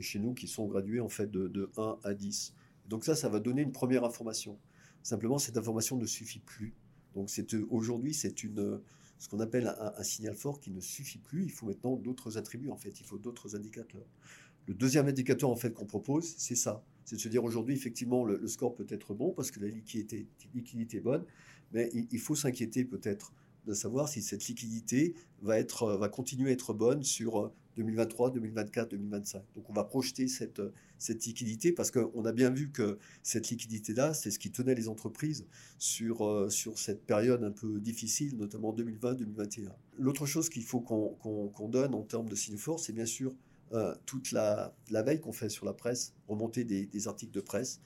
[0.00, 2.54] Chez nous, qui sont gradués en fait de, de 1 à 10.
[2.88, 4.58] Donc ça, ça va donner une première information.
[5.02, 6.74] Simplement, cette information ne suffit plus.
[7.14, 7.28] Donc
[7.70, 8.80] aujourd'hui, c'est une
[9.22, 11.44] ce qu'on appelle un, signal fort qui ne suffit plus.
[11.44, 12.98] Il faut maintenant d'autres attributs en fait.
[12.98, 14.04] Il faut d'autres indicateurs.
[14.66, 16.84] Le deuxième indicateur en fait qu'on propose, c'est ça.
[17.04, 20.26] C'est de se dire aujourd'hui, effectivement, le, score peut être bon parce que la liquidité
[20.96, 21.24] est bonne,
[21.72, 23.32] mais il, faut s'inquiéter peut-être
[23.66, 28.90] de savoir si cette liquidité va, être, va continuer à être bonne sur 2023, 2024,
[28.90, 29.42] 2025.
[29.54, 30.60] Donc on va projeter cette,
[30.98, 34.88] cette liquidité parce qu'on a bien vu que cette liquidité-là, c'est ce qui tenait les
[34.88, 35.46] entreprises
[35.78, 39.70] sur, euh, sur cette période un peu difficile, notamment 2020-2021.
[39.98, 43.34] L'autre chose qu'il faut qu'on donne en termes de signe fort, c'est bien sûr
[43.72, 47.80] euh, toute la, la veille qu'on fait sur la presse, remonter des articles de presse.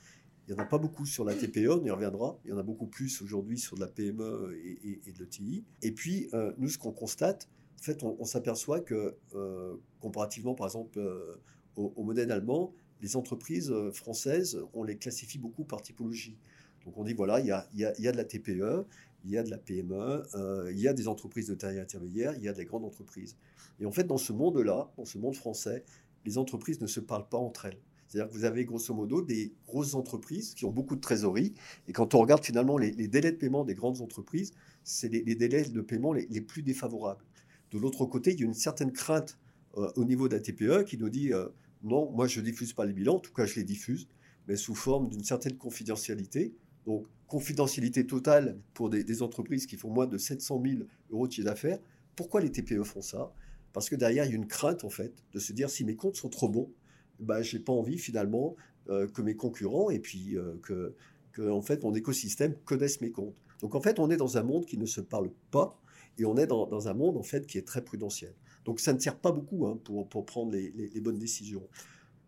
[0.47, 2.39] Il n'y en a pas beaucoup sur la TPE, on y reviendra.
[2.45, 5.65] Il y en a beaucoup plus aujourd'hui sur de la PME et, et, de l'ETI.
[5.83, 7.49] Et puis, euh, nous, ce qu'on constate,
[7.81, 11.35] en fait, on, s'aperçoit que, euh, comparativement, par exemple, euh,
[11.75, 16.39] au, modèle allemand, les entreprises françaises, on les classifie beaucoup par typologie.
[16.85, 18.87] Donc on dit, voilà, il y a, y a, de la TPE,
[19.25, 20.23] il y a de la PME,
[20.71, 23.37] il y a des entreprises de taille intermédiaire, il y a des grandes entreprises.
[23.81, 25.85] Et en fait, dans ce monde-là, dans ce monde français,
[26.25, 27.79] les entreprises ne se parlent pas entre elles.
[28.09, 31.55] C'est-à-dire que vous avez grosso modo des grosses entreprises qui ont beaucoup de trésorerie.
[31.89, 34.53] Et quand on regarde finalement les, délais de paiement des grandes entreprises,
[34.85, 37.25] c'est les, délais de paiement les plus défavorables.
[37.73, 39.39] De l'autre côté, il y a une certaine crainte
[39.77, 41.49] euh, au niveau de la TPE qui nous dit euh,
[41.83, 44.09] non, moi je ne diffuse pas les bilans, en tout cas je les diffuse,
[44.49, 46.55] mais sous forme d'une certaine confidentialité.
[46.87, 51.47] Donc confidentialité totale pour des, entreprises qui font moins de 700 000 euros de chiffre
[51.47, 51.81] d'affaires.
[52.15, 53.33] Pourquoi les TPE font ça?
[53.73, 55.97] Parce que derrière, il y a une crainte en fait de se dire si mes
[55.97, 56.73] comptes sont trop bons,
[57.21, 58.57] bah, je n'ai pas envie finalement
[58.89, 60.95] euh, que mes concurrents et puis que,
[61.33, 63.37] que en fait mon écosystème connaisse mes comptes.
[63.61, 65.81] Donc en fait, on est dans un monde qui ne se parle pas
[66.19, 68.35] et on est dans, un monde en fait qui est très prudentiel.
[68.65, 71.67] Donc ça ne sert pas beaucoup hein, pour, prendre les, bonnes décisions.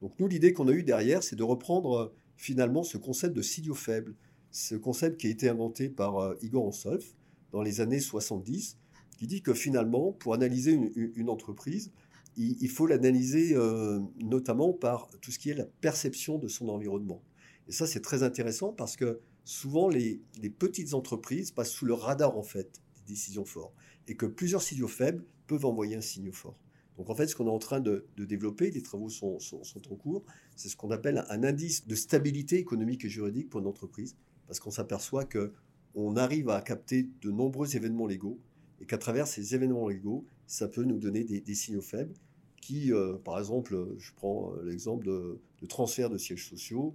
[0.00, 3.42] Donc nous, l'idée qu'on a eue derrière, c'est de reprendre euh, finalement ce concept de
[3.42, 4.14] signaux faibles,
[4.50, 7.14] ce concept qui a été inventé par euh, Igor Ansolf
[7.50, 8.78] dans les années 70,
[9.18, 11.90] qui dit que finalement, pour analyser une, entreprise,
[12.38, 17.20] il, faut l'analyser euh, notamment par tout ce qui est la perception de son environnement.
[17.66, 20.20] Et ça, c'est très intéressant parce que souvent, les,
[20.58, 23.74] petites entreprises passent sous le radar en fait décisions fortes,
[24.06, 26.58] et que plusieurs signaux faibles peuvent envoyer un signal fort.
[26.96, 29.96] Donc en fait, ce qu'on est en train de, développer, les travaux sont, sont, en
[29.96, 30.24] cours,
[30.56, 34.60] c'est ce qu'on appelle un indice de stabilité économique et juridique pour une entreprise, parce
[34.60, 35.52] qu'on s'aperçoit que
[35.94, 38.38] on arrive à capter de nombreux événements légaux,
[38.80, 42.14] et qu'à travers ces événements légaux, ça peut nous donner des, signaux faibles
[42.68, 46.94] qui, euh, par exemple, je prends euh, l'exemple de, de transfert de sièges sociaux,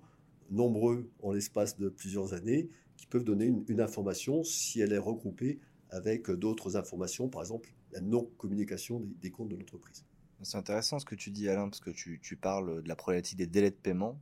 [0.51, 5.59] nombreux en l'espace de plusieurs années, qui peuvent donner une, information si elle est regroupée
[5.89, 10.05] avec d'autres informations, par exemple la non-communication des, comptes de l'entreprise.
[10.43, 13.47] C'est intéressant ce que tu dis Alain, parce que tu, parles de la problématique des
[13.47, 14.21] délais de paiement.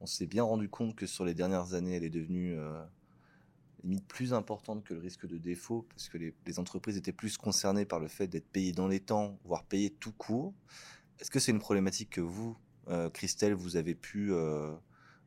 [0.00, 2.82] On s'est bien rendu compte que sur les dernières années, elle est devenue euh,
[3.82, 7.84] limite plus importante que le risque de défaut, parce que les, entreprises étaient plus concernées
[7.84, 10.54] par le fait d'être payées dans les temps, voire payées tout court.
[11.18, 12.56] Est-ce que c'est une problématique que vous,
[12.88, 14.74] euh, Christelle, vous avez pu euh,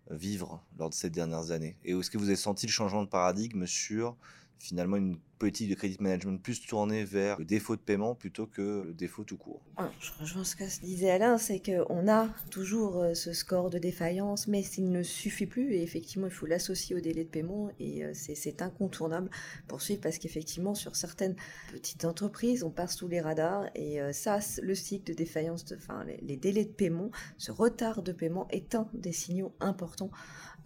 [0.10, 1.78] vivre lors de ces dernières années?
[1.84, 4.18] Et est-ce que vous avez senti le changement de paradigme sur
[4.60, 8.84] finalement une politique de crédit management plus tournée vers le défaut de paiement plutôt que
[8.86, 9.62] le défaut tout court.
[9.78, 13.80] Ah, je rejoins ce que disait Alain, c'est qu'on a toujours euh, ce score de
[13.80, 17.72] défaillance, mais s'il ne suffit plus, et effectivement, il faut l'associer au délai de paiement,
[17.80, 19.30] et euh, c'est incontournable
[19.70, 21.38] pour suivre, parce qu'effectivement, sur certaines
[21.72, 26.06] petites entreprises, on passe sous les radars, et euh, ça, le cycle de défaillance, enfin,
[26.22, 30.12] les délais de paiement, ce retard de paiement est un des signaux importants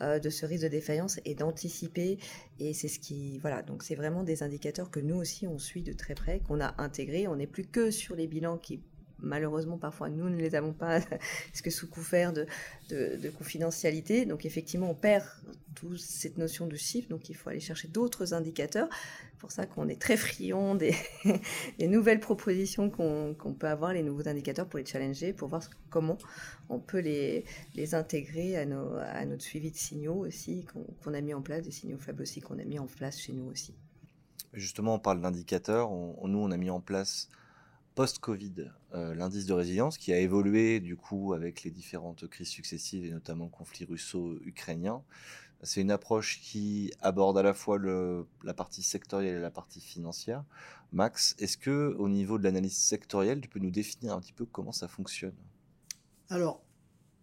[0.02, 2.18] euh, de ce risque de défaillance et d'anticiper.
[2.60, 5.84] Et c'est ce qui, voilà, donc c'est vraiment des indicateurs que nous aussi on suit
[5.84, 7.28] de très près, qu'on a intégrés.
[7.28, 8.82] On n'est plus que sur les bilans qui
[9.24, 12.46] malheureusement parfois nous ne les avons pas parce que sous couvert de,
[12.90, 14.26] de, confidentialité.
[14.26, 15.26] Donc effectivement on perd
[15.76, 17.10] toute cette notion de chiffre.
[17.10, 18.90] Donc il faut aller chercher d'autres indicateurs.
[19.40, 20.96] Pour ça qu'on est très friand des,
[21.80, 26.18] nouvelles propositions qu'on peut avoir les nouveaux indicateurs pour les challenger pour voir comment
[26.70, 30.66] on peut les, les intégrer à, nos, à notre suivi de signaux aussi
[31.04, 33.34] qu'on a mis en place des signaux faibles aussi qu'on a mis en place chez
[33.34, 33.76] nous aussi.
[34.54, 35.90] Justement on parle d'indicateurs.
[35.90, 37.28] Nous on a mis en place
[37.96, 43.06] post-Covid, euh, l'indice de résilience qui a évolué du coup avec les différentes crises successives
[43.06, 45.04] et notamment le conflit russo-ukrainien.
[45.64, 50.44] C'est une approche qui aborde à la fois la partie sectorielle et la partie financière.
[50.92, 54.46] Max, est-ce que au niveau de l'analyse sectorielle, tu peux nous définir un petit peu
[54.46, 55.36] comment ça fonctionne?
[56.30, 56.62] Alors,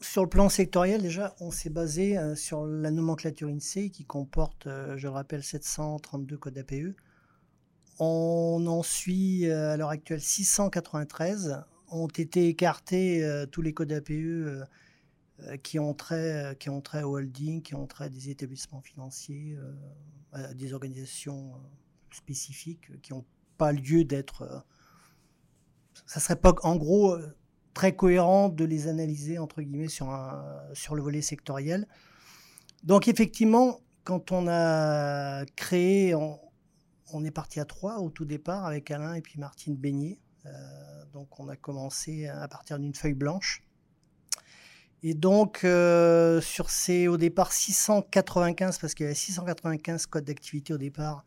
[0.01, 4.67] sur le plan sectoriel, déjà, on s'est basé euh, sur la nomenclature INSEE qui comporte,
[4.67, 6.97] euh, je le rappelle, 732 codes APE
[8.01, 11.63] on en suit euh, à l'heure actuelle 693.
[11.91, 14.65] Ont été écartés euh, tous les codes APE euh,
[15.63, 19.57] qui entraient, qui entraient au holding, qui entraient à des établissements financiers,
[20.33, 21.55] à des organisations
[22.11, 23.25] spécifiques qui n'ont
[23.57, 24.65] pas lieu d'être.
[26.05, 27.17] ça serait pas, en gros,
[27.73, 29.39] très cohérent de les analyser
[29.89, 31.89] sur, le volet sectoriel.
[32.85, 36.15] Donc effectivement, quand on a créé,
[37.25, 40.19] est parti à trois au tout départ avec Alain et puis Martine Beignet.
[41.13, 43.63] donc on a commencé à partir d'une feuille blanche.
[45.03, 45.61] Et donc,
[46.43, 51.25] sur ces, au départ, 695, parce qu'il y avait 695 codes d'activité au départ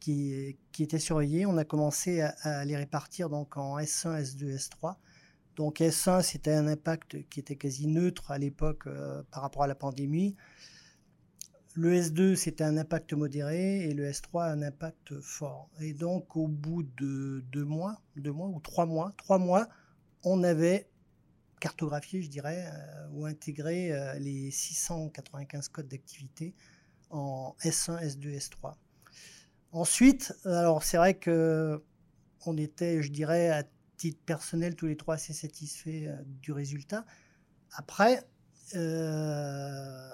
[0.00, 4.96] qui, qui, étaient surveillés, on a commencé à, les répartir donc en S1, S2, S3.
[5.56, 9.66] Donc S1, c'était un impact qui était quasi neutre à l'époque euh, par rapport à
[9.66, 10.36] la pandémie.
[11.80, 15.70] Le S2, c'était un impact modéré et le S3, un impact fort.
[15.78, 19.68] Et donc, au bout de deux mois, deux mois ou trois mois, trois mois,
[20.24, 20.90] on avait
[21.60, 26.52] cartographié, je dirais, euh, ou intégré euh, les 695 codes d'activité
[27.10, 28.74] en S1, S2, S3.
[29.70, 31.80] Ensuite, alors c'est vrai que
[32.44, 33.62] on était, je dirais, à
[33.96, 37.04] titre personnel, tous les trois assez satisfaits euh, du résultat.
[37.70, 38.20] Après,
[38.74, 40.10] euh,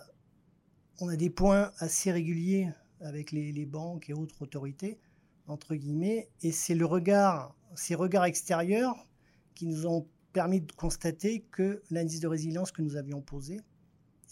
[1.00, 4.98] on a des points assez réguliers avec les, banques et autres autorités,
[5.46, 9.06] entre guillemets, et c'est le regard, ces regards extérieurs
[9.54, 13.60] qui nous ont permis de constater que l'indice de résilience que nous avions posé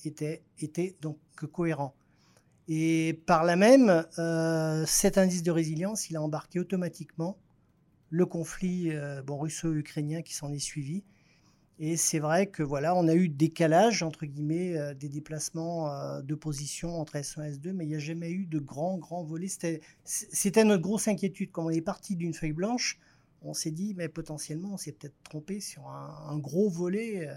[0.05, 0.43] était,
[1.01, 1.19] donc
[1.53, 1.95] cohérent.
[2.69, 7.37] Et par là même, euh, cet indice de résilience, il a embarqué automatiquement
[8.09, 11.05] le conflit euh, russo-ukrainien qui s'en est suivi.
[11.85, 16.23] Et c'est vrai que voilà, on a eu décalage entre guillemets euh, des déplacements euh,
[16.23, 19.25] de position entre S1 et S2, mais il n'y a jamais eu de grands grands
[19.25, 19.49] volets.
[20.05, 23.01] C'était notre grosse inquiétude quand on est parti d'une feuille blanche.
[23.43, 27.29] On s'est dit, mais potentiellement, on s'est peut-être trompé sur un, gros volet.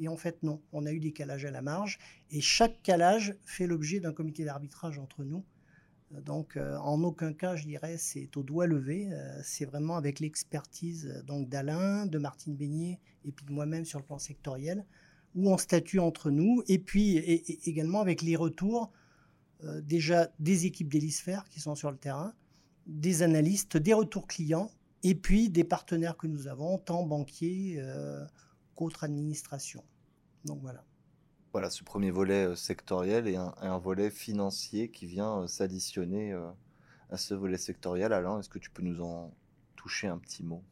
[0.00, 2.00] et en fait, non, on a eu des calages à la marge.
[2.32, 5.44] Et chaque calage fait l'objet d'un comité d'arbitrage entre nous
[6.20, 9.08] donc, euh, en aucun cas, je dirais, c'est au doigt levé.
[9.12, 13.84] Euh, c'est vraiment avec l'expertise euh, donc d'Alain, de Martine Beignet et puis de moi-même
[13.84, 14.84] sur le plan sectoriel,
[15.34, 18.90] où on statue entre nous, et puis également avec les retours
[19.82, 22.34] déjà des équipes d'Hélisphère qui sont sur le terrain,
[22.86, 24.72] des analystes, des retours clients,
[25.04, 27.80] et puis des partenaires que nous avons, tant banquiers
[28.74, 29.84] qu'autres administrations.
[30.44, 30.84] Donc voilà
[31.52, 36.50] voilà, ce premier volet euh, sectoriel et un, volet financier qui vient euh, s'additionner euh,
[37.10, 38.14] à ce volet sectoriel.
[38.14, 39.34] Alain, est-ce que tu peux nous en
[39.76, 40.64] toucher un petit mot?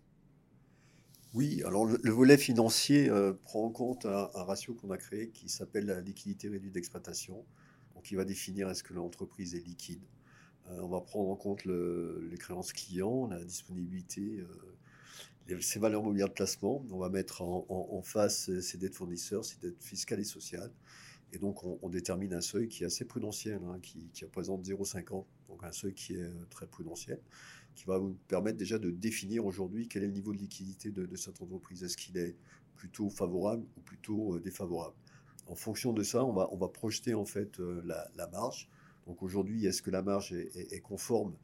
[1.34, 3.08] Oui, alors le, volet financier
[3.44, 7.44] prend en compte un, ratio qu'on a créé qui s'appelle la liquidité réduite d'exploitation.
[7.94, 10.02] Donc il va définir est-ce que l'entreprise est liquide.
[10.66, 14.44] on va prendre en compte les créances clients, la disponibilité
[15.60, 16.84] ces valeurs mobilières de placement.
[16.90, 20.72] On va mettre en, face ces dettes fournisseurs, ces dettes fiscales et sociales.
[21.32, 25.62] Et donc, on, détermine un seuil qui est assez prudentiel, hein, qui, représente 0,50, donc
[25.62, 27.20] un seuil qui est euh, très prudentiel,
[27.76, 31.16] qui va vous permettre déjà de définir aujourd'hui quel est le niveau de liquidité de,
[31.16, 31.84] cette entreprise.
[31.84, 32.36] Est-ce qu'il est
[32.76, 34.96] plutôt favorable ou plutôt euh, défavorable?
[35.46, 38.68] En fonction de ça, on va, on va projeter en fait euh, la, marge.
[39.06, 41.34] Donc aujourd'hui, est-ce que la marge est, conforme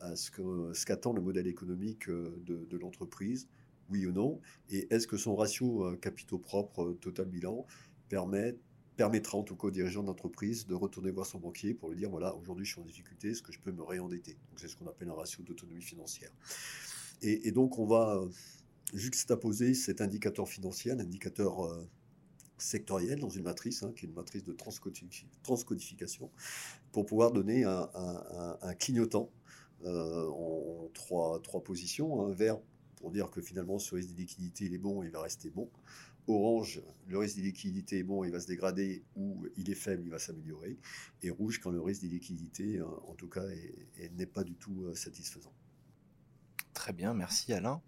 [0.00, 3.48] à ce qu'attend le modèle économique de l'entreprise?
[3.90, 7.66] Oui ou non Et est-ce que son ratio euh, capitaux propres euh, total bilan
[8.08, 8.56] permet,
[8.96, 12.10] permettra en tout cas au dirigeant d'entreprise de retourner voir son banquier pour lui dire
[12.10, 14.36] voilà, aujourd'hui je suis en difficulté, est-ce que je peux me réendetter?
[14.56, 16.30] C'est ce qu'on appelle un ratio d'autonomie financière.
[17.22, 18.28] Et, donc on va euh,
[18.92, 21.86] juxtaposer cet indicateur financier, un indicateur
[22.58, 24.54] sectoriel dans une matrice, hein, qui est une matrice de
[25.42, 26.30] transcodification,
[26.92, 29.30] pour pouvoir donner un, clignotant
[29.84, 32.58] en, trois, trois positions, un vert
[32.96, 35.70] pour dire que finalement ce risque de liquidité il est bon, il va rester bon.
[36.28, 40.02] Orange, le risque de liquidité est bon, il va se dégrader, ou il est faible,
[40.04, 40.76] il va s'améliorer.
[41.22, 43.44] Et rouge, quand le risque de liquidité, euh, en tout cas,
[44.16, 45.52] n'est pas du tout euh, satisfaisant.
[46.74, 47.80] Très bien, merci Alain.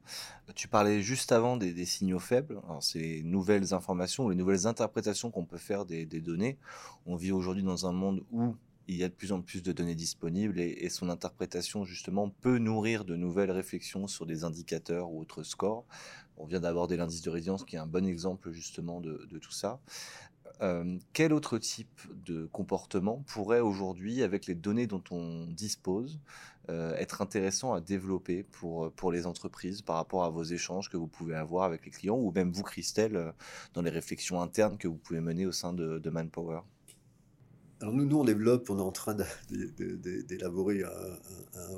[0.55, 2.61] Tu parlais juste avant des, signaux faibles.
[2.81, 6.59] Ces nouvelles informations, les nouvelles interprétations qu'on peut faire des données.
[7.07, 8.57] On vit aujourd'hui dans un monde où
[8.89, 12.59] il y a de plus en plus de données disponibles et, son interprétation justement peut
[12.59, 15.85] nourrir de nouvelles réflexions sur des indicateurs ou autres scores.
[16.39, 19.81] On vient d'aborder l'indice de résilience qui est un bon exemple justement de, tout ça.
[20.63, 26.19] Euh, quel autre type de comportement pourrait aujourd'hui, avec les données dont on dispose,
[26.71, 30.97] euh, être intéressant à développer pour, pour les entreprises par rapport à vos échanges que
[30.97, 33.33] vous pouvez avoir avec les clients ou même vous, Christelle, euh,
[33.75, 36.61] dans les réflexions internes que vous pouvez mener au sein de Manpower?
[37.81, 39.17] Alors nous, nous, on développe, on est en train
[39.51, 40.83] d'élaborer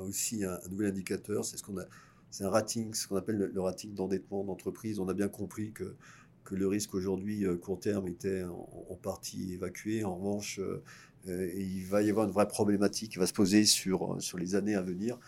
[0.03, 1.45] aussi un, nouvel indicateur.
[1.45, 4.99] C'est un rating, ce qu'on appelle le, rating d'endettement d'entreprise.
[4.99, 5.95] On a bien compris que,
[6.43, 10.03] que le risque aujourd'hui euh, court terme était en, partie évacué.
[10.03, 10.81] En revanche, euh,
[11.27, 14.55] euh, il va y avoir une vraie problématique qui va se poser sur, sur les
[14.55, 15.19] années à venir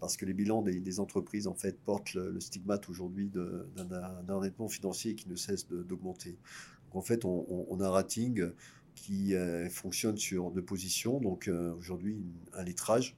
[0.00, 5.14] parce que les bilans des, entreprises en fait portent le, stigmate aujourd'hui d'un endettement financier
[5.14, 6.36] qui ne cesse d'augmenter.
[6.90, 8.50] En fait, on, a un rating
[8.94, 11.20] qui euh, fonctionne sur deux positions.
[11.20, 12.16] Donc euh, aujourd'hui,
[12.54, 13.16] un litrage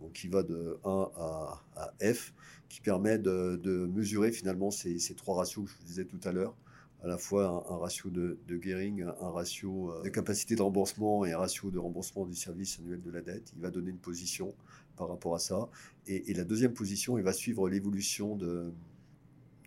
[0.00, 2.34] donc qui va de 1 à, F,
[2.68, 6.54] qui permet de, mesurer finalement ces, trois ratios que je vous disais tout à l'heure,
[7.02, 11.32] à la fois un, ratio de, Gehring, un ratio euh, de capacité de remboursement et
[11.32, 13.52] un ratio de remboursement du service annuel de la dette.
[13.56, 14.54] Il va donner une position
[14.96, 15.68] par rapport à ça.
[16.06, 18.72] Et, la deuxième position, il va suivre l'évolution de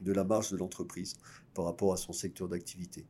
[0.02, 1.16] la marge de l'entreprise
[1.54, 3.06] par rapport à son secteur d'activité.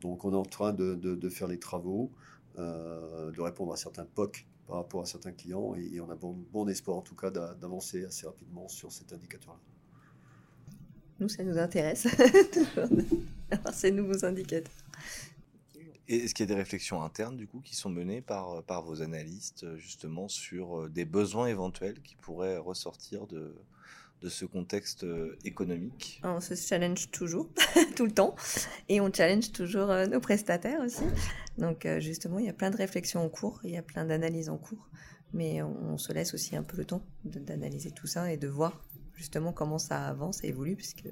[0.00, 2.10] Donc on est en train de, faire les travaux,
[2.58, 6.36] euh, de répondre à certains POC par rapport à certains clients et, on a bon,
[6.52, 9.58] bon espoir en tout cas d'avancer assez rapidement sur cet indicateur-là.
[11.20, 12.06] Nous, ça nous intéresse
[13.50, 14.72] d'avoir ces nouveaux indicateurs.
[16.06, 18.82] Et est-ce qu'il y a des réflexions internes du coup qui sont menées par, par
[18.82, 23.54] vos analystes justement sur euh, des besoins éventuels qui pourraient ressortir de,
[24.22, 26.20] de ce contexte euh, économique.
[26.24, 27.48] On se challenge toujours,
[27.96, 28.34] tout le temps,
[28.88, 31.04] et on challenge toujours euh, nos prestataires aussi.
[31.56, 34.04] Donc euh, justement, il y a plein de réflexions en cours, il y a plein
[34.04, 34.88] d'analyses en cours,
[35.32, 38.84] mais on, se laisse aussi un peu le temps d'analyser tout ça et de voir
[39.14, 41.08] justement comment ça avance et évolue, puisque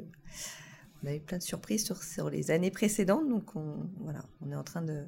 [1.03, 4.57] on a eu plein de surprises sur, les années précédentes, donc on, voilà, on est
[4.57, 5.05] en train de,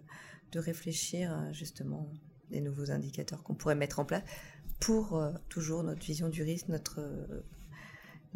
[0.53, 2.12] de réfléchir justement
[2.51, 4.22] des nouveaux indicateurs qu'on pourrait mettre en place
[4.78, 7.01] pour toujours notre vision du risque, notre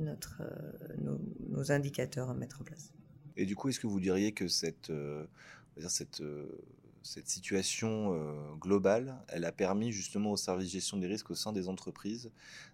[0.08, 1.16] euh,
[1.48, 2.92] nos, indicateurs à mettre en place.
[3.36, 5.26] Et du coup, est-ce que vous diriez que cette, euh,
[6.20, 6.46] euh,
[7.02, 12.30] situation globale, elle a permis justement au service gestion des risques au sein des entreprises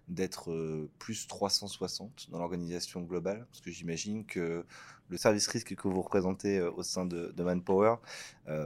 [0.07, 3.47] d'être plus 360 dans l'organisation globale?
[3.49, 4.65] Parce que j'imagine que
[5.09, 7.95] le service risque que vous représentez au sein de, Manpower,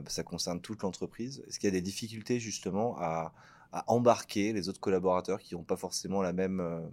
[0.08, 1.44] ça concerne toute l'entreprise.
[1.48, 3.34] Est-ce qu'il y a des difficultés justement à
[3.88, 6.92] embarquer les autres collaborateurs qui n'ont pas forcément la même,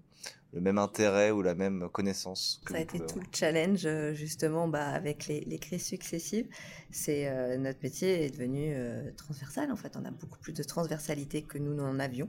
[0.52, 2.60] le même intérêt ou la même connaissance.
[2.68, 6.48] Ça a été tout le challenge euh, justement bah, avec les, les, crises successives.
[6.90, 9.96] C'est euh, notre métier est devenu euh, transversal en fait.
[9.96, 12.28] On a beaucoup plus de transversalité que nous n'en avions.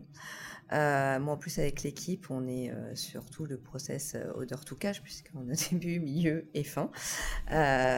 [0.74, 5.50] Euh, moi, en plus, avec l'équipe, on est surtout le process odeur to cash, puisqu'on
[5.50, 6.90] a début, milieu et fin.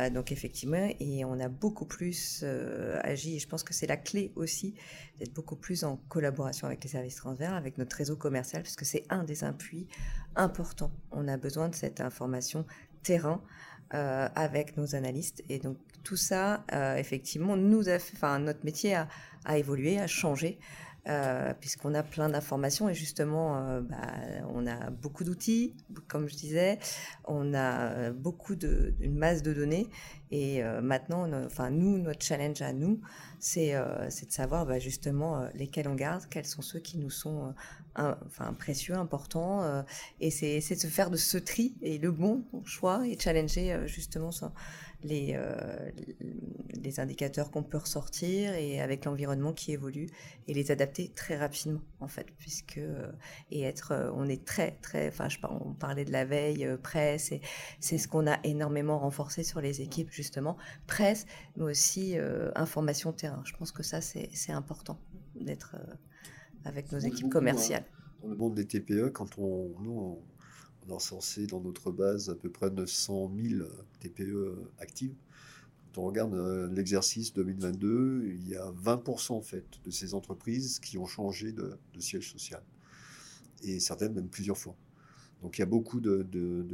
[0.09, 2.43] donc, effectivement, et on a beaucoup plus
[3.03, 4.73] agi, et je pense que c'est la clé aussi,
[5.19, 9.05] d'être beaucoup plus en collaboration avec les services transverses, avec notre réseau commercial, puisque c'est
[9.11, 9.87] un des appuis
[10.35, 10.91] importants.
[11.11, 12.65] On a besoin de cette information
[13.03, 13.41] terrain.
[13.91, 16.65] avec nos analystes et donc tout ça
[16.97, 18.95] effectivement nous a fait, enfin notre métier
[19.45, 20.57] a évolué a changé
[21.09, 23.97] euh, puisqu'on a plein d'informations et justement, euh, bah,
[24.53, 25.75] on a beaucoup d'outils,
[26.07, 26.79] comme je disais,
[27.25, 29.87] on a euh, beaucoup de, une masse de données.
[30.31, 32.99] Et maintenant, enfin nous, notre challenge à nous,
[33.37, 37.53] c'est de savoir bah, justement lesquels on garde, quels sont ceux qui nous sont
[37.95, 39.85] enfin précieux, importants,
[40.19, 44.31] et c'est de se faire de ce tri et le bon choix et challenger justement
[45.03, 45.91] les, euh,
[46.81, 50.07] les indicateurs qu'on peut ressortir et avec l'environnement qui évolue
[50.47, 53.11] et les adapter très rapidement en fait puisque euh,
[53.51, 57.31] et être euh, on est très très enfin je on parlait de la veille presse
[57.31, 57.41] et
[57.79, 60.57] c'est ce qu'on a énormément renforcé sur les équipes justement.
[60.87, 61.25] Presse
[61.57, 62.15] mais aussi
[62.55, 63.41] information terrain.
[63.45, 64.99] Je pense que ça c'est important
[65.35, 65.75] d'être
[66.65, 67.85] avec nos équipes commerciales.
[68.21, 70.32] dans le monde des TPE quand on nous on
[70.89, 73.65] a recensé dans notre base à peu près 900 000
[73.99, 75.15] TPE actives.
[75.93, 80.79] Quand on regarde euh, l'exercice 2022, il y a 20% en fait de ces entreprises
[80.79, 82.63] qui ont changé de, siège social.
[83.61, 84.75] Et certaines même plusieurs fois.
[85.43, 86.25] Donc il y a beaucoup de,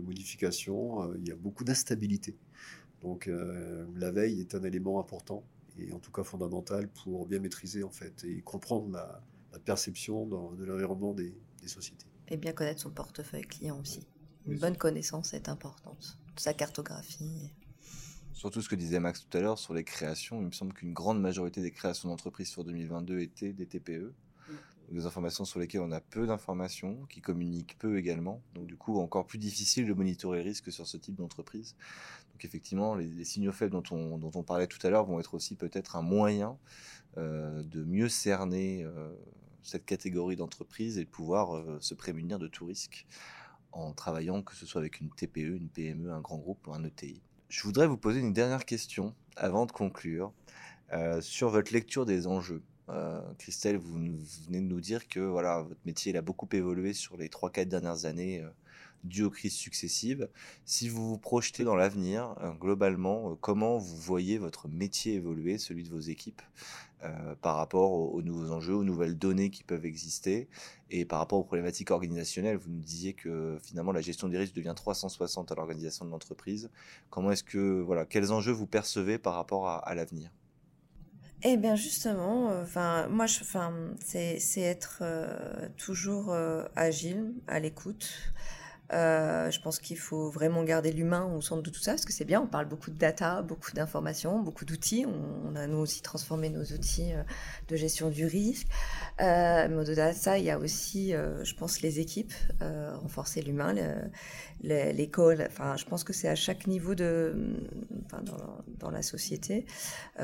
[0.05, 2.37] modifications, euh, il y a beaucoup d'instabilité.
[3.01, 5.43] Donc euh, la veille est un élément important
[5.77, 9.21] et en tout cas fondamental pour bien maîtriser en fait et comprendre la,
[9.65, 11.33] perception de l'environnement des
[11.65, 12.08] sociétés.
[12.29, 14.07] Et bien connaître son portefeuille client aussi.
[14.45, 16.17] Une bonne connaissance est importante.
[16.35, 17.51] Sa cartographie.
[18.33, 20.39] Surtout ce que disait Max tout à l'heure sur les créations.
[20.39, 24.13] Il me semble qu'une grande majorité des créations d'entreprises sur 2022 étaient des TPE.
[24.91, 28.41] Des informations sur lesquelles on a peu d'informations, qui communiquent peu également.
[28.55, 31.75] Donc du coup, encore plus difficile de monitorer les risques sur ce type d'entreprise.
[32.31, 35.35] Donc effectivement, les, signaux faibles dont on, dont on parlait tout à l'heure vont être
[35.35, 36.57] aussi peut-être un moyen
[37.17, 39.13] euh, de mieux cerner euh,
[39.63, 43.05] cette catégorie d'entreprise et de pouvoir euh, se prémunir de tout risque
[43.71, 46.83] en travaillant, que ce soit avec une TPE, une PME, un grand groupe ou un
[46.83, 47.21] ETI.
[47.49, 50.33] Je voudrais vous poser une dernière question avant de conclure
[50.93, 52.63] euh, sur votre lecture des enjeux.
[52.89, 57.17] Euh, Christelle, vous, venez de nous dire que voilà, votre métier a beaucoup évolué sur
[57.17, 58.43] les 3-4 dernières années
[59.03, 60.29] dû aux crises successives.
[60.65, 65.57] Si vous vous projetez dans l'avenir, euh, globalement, euh, comment vous voyez votre métier évoluer,
[65.57, 66.41] celui de vos équipes,
[67.03, 70.49] euh, par rapport aux, nouveaux enjeux, aux nouvelles données qui peuvent exister,
[70.89, 72.57] et par rapport aux problématiques organisationnelles?
[72.57, 76.69] Vous nous disiez que finalement la gestion des risques devient 360 à l'organisation de l'entreprise.
[77.09, 80.29] Comment est-ce que, voilà, quels enjeux vous percevez par rapport à, l'avenir?
[81.43, 82.51] Eh bien justement,
[83.09, 85.03] moi, c'est être
[85.77, 86.35] toujours
[86.75, 88.11] agile, à l'écoute.
[88.91, 92.13] Euh, je pense qu'il faut vraiment garder l'humain au centre de tout ça, parce que
[92.13, 95.05] c'est bien, on parle beaucoup de data, beaucoup d'informations, beaucoup d'outils.
[95.05, 97.21] On, a nous aussi transformé nos outils euh,
[97.67, 98.67] de gestion du risque.
[99.21, 103.73] Euh, mais au-delà de ça, il y a aussi, je pense, les équipes, renforcer l'humain,
[103.73, 104.09] le-
[104.63, 105.45] le- l'école.
[105.47, 107.35] Enfin, je pense que c'est à chaque niveau de,
[108.05, 108.23] enfin,
[108.79, 109.65] dans, la société,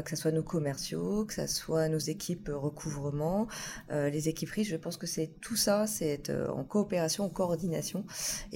[0.03, 3.47] que ce soit nos commerciaux, que ce soit nos équipes recouvrement,
[3.91, 4.72] les équipes risques.
[4.72, 8.05] Je pense que c'est tout ça, c'est en coopération, en coordination.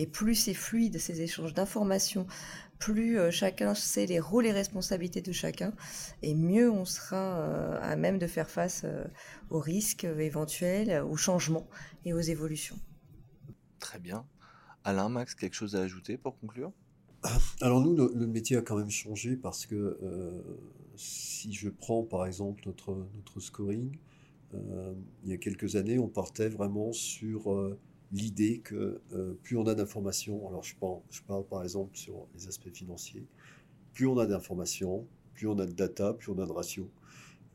[0.01, 2.25] Et plus c'est fluide, ces échanges d'informations,
[2.79, 5.73] plus euh, chacun sait les rôles et responsabilités de chacun,
[6.21, 9.03] et mieux on sera euh, à même de faire face euh,
[9.49, 11.67] aux risques euh, éventuels, aux changements
[12.05, 12.79] et aux évolutions.
[13.79, 14.25] Très bien.
[14.85, 16.71] Alain, Max, quelque chose à ajouter pour conclure?
[17.59, 20.41] Alors nous, le, le métier a quand même changé parce que euh,
[20.95, 23.97] si je prends par exemple notre, notre scoring,
[24.53, 24.93] euh,
[25.25, 27.77] il y a quelques années, on partait vraiment sur euh,
[28.11, 32.27] l'idée que euh, plus on a d'informations, alors je parle, je parle par exemple sur
[32.35, 33.25] les aspects financiers,
[33.93, 36.87] plus on a d'informations, plus on a de data, plus on a de ratios,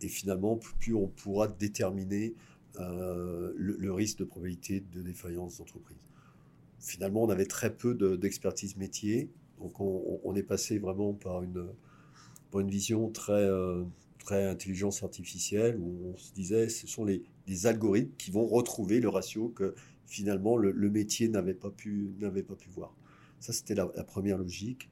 [0.01, 2.35] et finalement plus, on pourra déterminer
[2.81, 5.97] euh, le, risque de probabilité de défaillance d'entreprise.
[6.81, 9.31] Finalement, on avait très peu de- d'expertise métier,
[9.61, 11.67] donc on, on- on est passé vraiment par une,
[12.51, 13.85] par une vision très, euh,
[14.19, 19.01] très intelligence artificielle où on se disait ce sont les, les algorithmes qui vont retrouver
[19.01, 19.75] le ratio que
[20.07, 22.95] finalement le, métier n'avait pas pu, pas pu voir.
[23.41, 24.89] Ça, c'était la, première logique.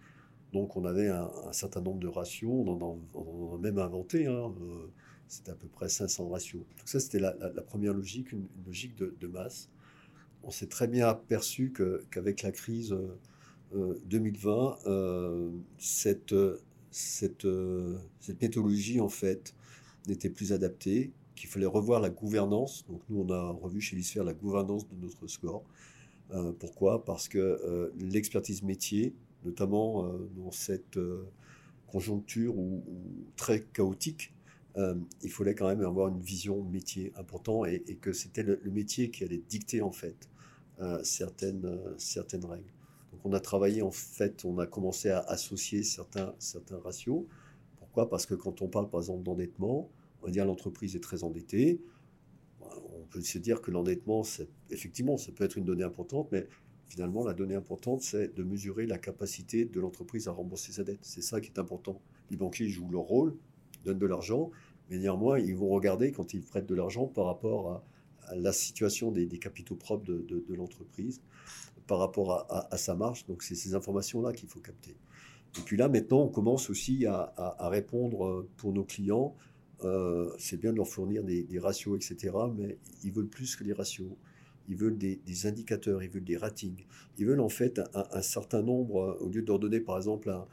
[0.52, 4.86] Donc on avait un, certain nombre de ratios, on en a, même inventé, hein, euh,
[5.26, 6.62] c'était à peu près 500 ratios.
[6.76, 7.32] Donc ça, c'était la,
[7.66, 9.70] première logique, une, logique de, masse.
[10.42, 11.72] On s'est très bien aperçu
[12.10, 13.18] qu'avec la crise euh,
[13.74, 16.58] euh, 2020, euh, cette, euh,
[16.90, 19.54] cette, euh, cette méthodologie, en fait,
[20.06, 22.84] n'était plus adaptée, qu'il fallait revoir la gouvernance.
[22.88, 25.64] Donc nous, on a revu chez l'ISPHER la gouvernance de notre score.
[26.32, 27.04] Euh, pourquoi?
[27.04, 29.14] Parce que euh, l'expertise métier,
[29.44, 30.98] notamment euh, dans cette
[31.86, 32.54] conjoncture
[33.36, 34.32] très chaotique,
[35.22, 39.10] il fallait quand même avoir une vision métier important et, que c'était le, le métier
[39.10, 40.30] qui allait dicter en fait
[41.02, 42.72] certaines, certaines règles.
[43.12, 47.26] Donc on a travaillé en fait, on a commencé à associer certains, certains ratios.
[47.76, 48.08] Pourquoi?
[48.08, 49.90] Parce que quand on parle par exemple d'endettement,
[50.22, 51.80] on va dire l'entreprise est très endettée.
[52.60, 54.22] On peut se dire que l'endettement,
[54.70, 56.46] effectivement, ça peut être une donnée importante, mais
[56.86, 61.00] finalement, la donnée importante, c'est de mesurer la capacité de l'entreprise à rembourser sa dette.
[61.02, 62.00] C'est ça qui est important.
[62.30, 63.34] Les banquiers jouent leur rôle,
[63.84, 64.50] donnent de l'argent,
[64.88, 67.84] mais néanmoins, ils vont regarder quand ils prêtent de l'argent par rapport à,
[68.36, 71.20] la situation des, capitaux propres de, l'entreprise,
[71.86, 73.26] par rapport à, sa marge.
[73.26, 74.96] Donc, c'est ces informations-là qu'il faut capter.
[75.58, 79.34] Et puis là, maintenant, on commence aussi à répondre euh, pour nos clients.
[79.84, 83.64] Euh, c'est bien de leur fournir des, des ratios, etc., mais ils veulent plus que
[83.64, 84.12] les ratios.
[84.68, 86.84] Ils veulent des, des indicateurs, ils veulent des ratings.
[87.18, 90.30] Ils veulent en fait un, certain nombre, euh, au lieu de leur donner par exemple
[90.30, 90.46] un,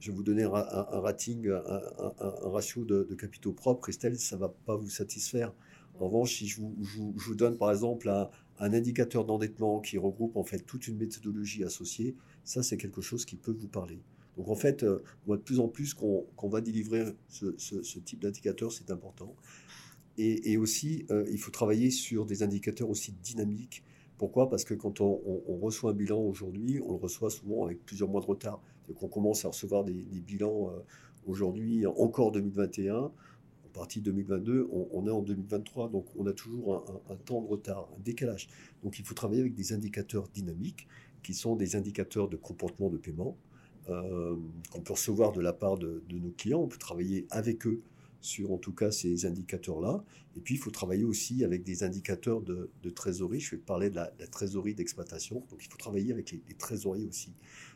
[0.00, 1.80] je vais vous donner un, rating, un,
[2.48, 5.52] ratio de, capitaux propres, Christelle, ça ne va pas vous satisfaire.
[5.98, 10.36] En revanche, si je vous, je vous- donne par exemple un indicateur d'endettement qui regroupe
[10.36, 14.00] en fait toute une méthodologie associée, ça c'est quelque chose qui peut vous parler.
[14.36, 18.20] Donc en fait, euh, on voit de plus en plus qu'on va délivrer ce, type
[18.22, 19.34] d'indicateur, c'est important.
[20.18, 23.82] Et, aussi, euh, il faut travailler sur des indicateurs aussi dynamiques.
[24.18, 24.50] Pourquoi?
[24.50, 25.18] Parce que quand on,
[25.62, 28.60] reçoit un bilan aujourd'hui, on le reçoit souvent avec plusieurs mois de retard.
[28.86, 30.80] Donc on commence à recevoir des, bilans euh,
[31.26, 33.12] aujourd'hui, encore 2021, en
[33.72, 38.02] partie 2022, on, est en 2023, donc on a toujours un temps de retard, un
[38.02, 38.48] décalage.
[38.82, 40.86] Donc il faut travailler avec des indicateurs dynamiques,
[41.22, 43.36] qui sont des indicateurs de comportement de paiement,
[43.88, 44.36] euh,
[44.70, 46.60] qu'on peut recevoir de la part de, nos clients.
[46.60, 47.82] On peut travailler avec eux
[48.20, 50.04] sur en tout cas ces indicateurs-là.
[50.36, 53.40] Et puis il faut travailler aussi avec des indicateurs de, trésorerie.
[53.40, 55.44] Je vais parler de la, trésorerie d'exploitation.
[55.50, 57.32] Donc il faut travailler avec les, trésoriers aussi,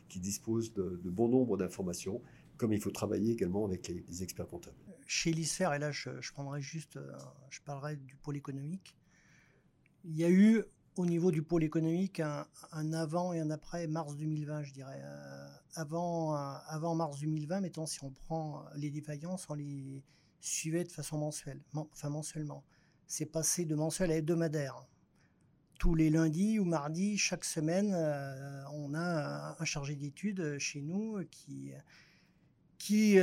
[0.07, 2.21] qui disposent de, bon nombre d'informations,
[2.57, 4.77] comme il faut travailler également avec les, les experts comptables.
[5.07, 7.11] Chez l'ISFER, et là je, je prendrai juste, euh,
[7.49, 8.95] je parlerai du pôle économique,
[10.03, 10.63] il y a eu
[10.97, 15.01] au niveau du pôle économique un, avant et un après mars 2020, je dirais.
[15.03, 20.03] Euh, avant, euh, avant mars 2020, mettons, si on prend les défaillances, on les
[20.39, 22.63] suivait de façon mensuelle, men- enfin mensuellement.
[23.07, 24.85] C'est passé de mensuel à hebdomadaire.
[25.79, 30.81] Tous les lundis ou mardis, chaque semaine, euh, on a un, un chargé d'études chez
[30.81, 31.71] nous qui,
[32.77, 33.17] qui,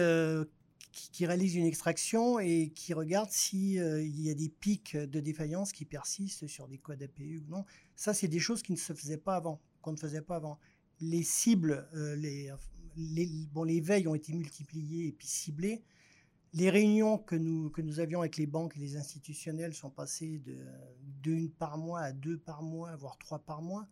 [0.93, 5.85] qui, réalise une extraction et qui regarde s'il y a des pics de défaillance qui
[5.85, 7.65] persistent sur des codes APU ou non.
[7.97, 10.59] Ça, c'est des choses qui ne se faisaient pas avant, qu'on ne faisait pas avant.
[11.01, 12.53] Les cibles, euh, les,
[12.97, 15.83] les, bon, les veilles ont été multipliées et puis ciblées.
[16.53, 20.39] les réunions que nous, que nous avions avec les banques et les institutionnels sont passées
[20.39, 20.57] de
[21.23, 23.89] d'une par mois à deux par mois, voire trois par mois.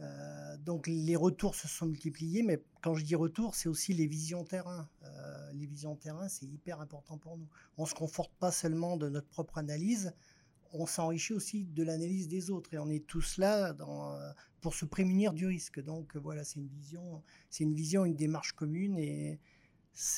[0.00, 4.06] Euh, donc les retours se sont multipliés, mais quand je dis retour, c'est aussi les
[4.06, 4.88] visions terrain.
[5.04, 7.48] Euh, les visions terrain, c'est hyper important pour nous.
[7.76, 10.12] On ne se conforte pas seulement de notre propre analyse,
[10.72, 14.84] on s'enrichit aussi de l'analyse des autres, et on est tous là euh, pour se
[14.84, 15.80] prémunir du risque.
[15.80, 19.40] Donc voilà, c'est une vision, c'est une vision, une démarche commune, et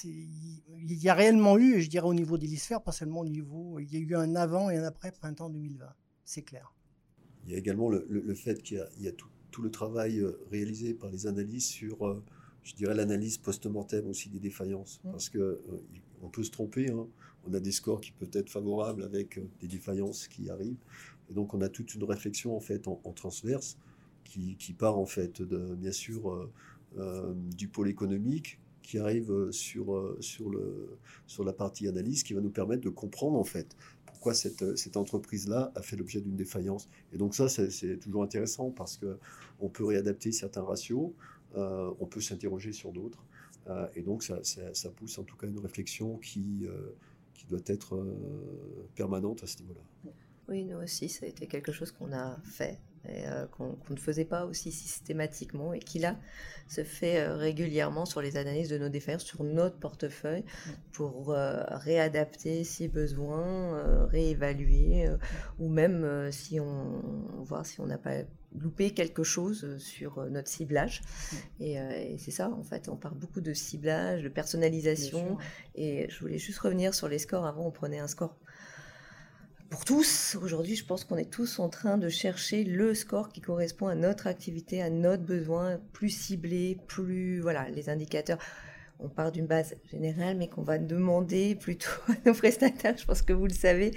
[0.04, 3.78] il y a réellement eu, je dirais au niveau des l'hélisphère, pas seulement au niveau,
[3.80, 5.86] il y a eu un avant et un après printemps 2020,
[6.24, 6.74] c'est clair.
[7.44, 9.28] Il y a également le, fait qu'il y a, tout,
[9.61, 12.22] le travail euh, réalisé par les analyses sur, euh,
[12.62, 15.00] je dirais, l'analyse post-mortem aussi des défaillances.
[15.05, 15.11] Mmh.
[15.11, 15.61] Parce que euh,
[16.22, 17.07] on peut se tromper, hein.
[17.46, 20.84] on a des scores qui peuvent être favorables avec des défaillances qui arrivent.
[21.30, 23.76] Et donc on a toute une réflexion en fait en, transverse
[24.24, 26.48] qui, part en fait de, bien sûr
[27.57, 32.34] du pôle économique, qui arrive euh, sur, euh, sur, le, sur la partie analyse qui
[32.34, 33.76] va nous permettre de comprendre en fait
[34.22, 36.88] pourquoi cette, euh, cette entreprise-là a fait l'objet d'une défaillance.
[37.12, 41.10] Et donc ça, c'est toujours intéressant parce qu'on peut réadapter certains ratios,
[41.56, 43.24] on peut s'interroger sur d'autres.
[43.96, 44.40] et donc ça,
[44.94, 46.68] pousse en tout cas une réflexion qui
[47.48, 48.06] doit être
[48.94, 50.12] permanente à ce niveau-là.
[50.49, 52.78] Oui, nous aussi, ça a été quelque chose qu'on a fait
[53.09, 56.16] et euh, qu'on ne faisait pas aussi systématiquement et qui là
[56.68, 60.45] se fait euh, régulièrement sur les analyses de nos défaillances, sur notre portefeuille,
[60.93, 65.09] pour euh, réadapter si besoin, réévaluer,
[65.59, 67.03] ou même si on
[67.43, 68.22] voir si on n'a pas
[68.55, 71.03] loupé quelque chose sur notre ciblage.
[71.59, 75.38] Et, et c'est ça, en fait, on parle beaucoup de ciblage, de personnalisation.
[75.74, 77.47] Et je voulais juste revenir sur les scores.
[77.47, 78.36] Avant, on prenait un score
[79.72, 80.36] pour tous.
[80.42, 83.94] Aujourd'hui, je pense qu'on est tous en train de chercher le score qui correspond à
[83.94, 88.38] notre activité, à notre besoin, plus ciblé, plus voilà, les indicateurs.
[89.00, 93.22] On part d'une base générale, mais qu'on va demander plutôt à nos prestataires, je pense
[93.22, 93.92] que vous le savez,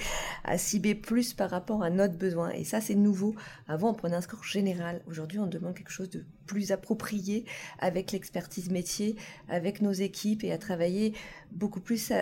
[0.45, 2.51] à cibler plus par rapport à notre besoin.
[2.51, 3.35] Et ça, c'est nouveau.
[3.67, 5.01] Avant, on prenait un score général.
[5.07, 7.43] Aujourd'hui, on demande quelque chose de plus approprié
[7.79, 9.17] avec l'expertise métier,
[9.49, 11.13] avec nos équipes et à travailler
[11.51, 12.13] beaucoup plus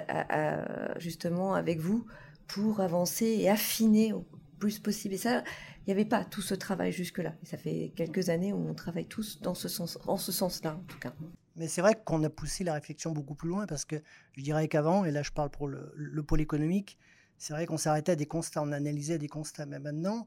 [0.97, 2.03] justement avec vous
[2.47, 4.25] pour avancer et affiner au
[4.59, 5.15] plus possible.
[5.15, 5.43] Et ça,
[5.85, 7.35] il n'y avait pas tout ce travail jusque-là.
[7.43, 10.83] Ça fait quelques années où on travaille tous dans ce sens, en ce sens-là, en
[10.87, 11.13] tout cas.
[11.55, 13.97] Mais c'est vrai qu'on a poussé la réflexion beaucoup plus loin parce que
[14.37, 16.97] je dirais qu'avant, et là je parle pour le, pôle économique,
[17.37, 19.65] c'est vrai qu'on s'arrêtait à des constats, on analysait des constats.
[19.65, 20.25] Mais maintenant,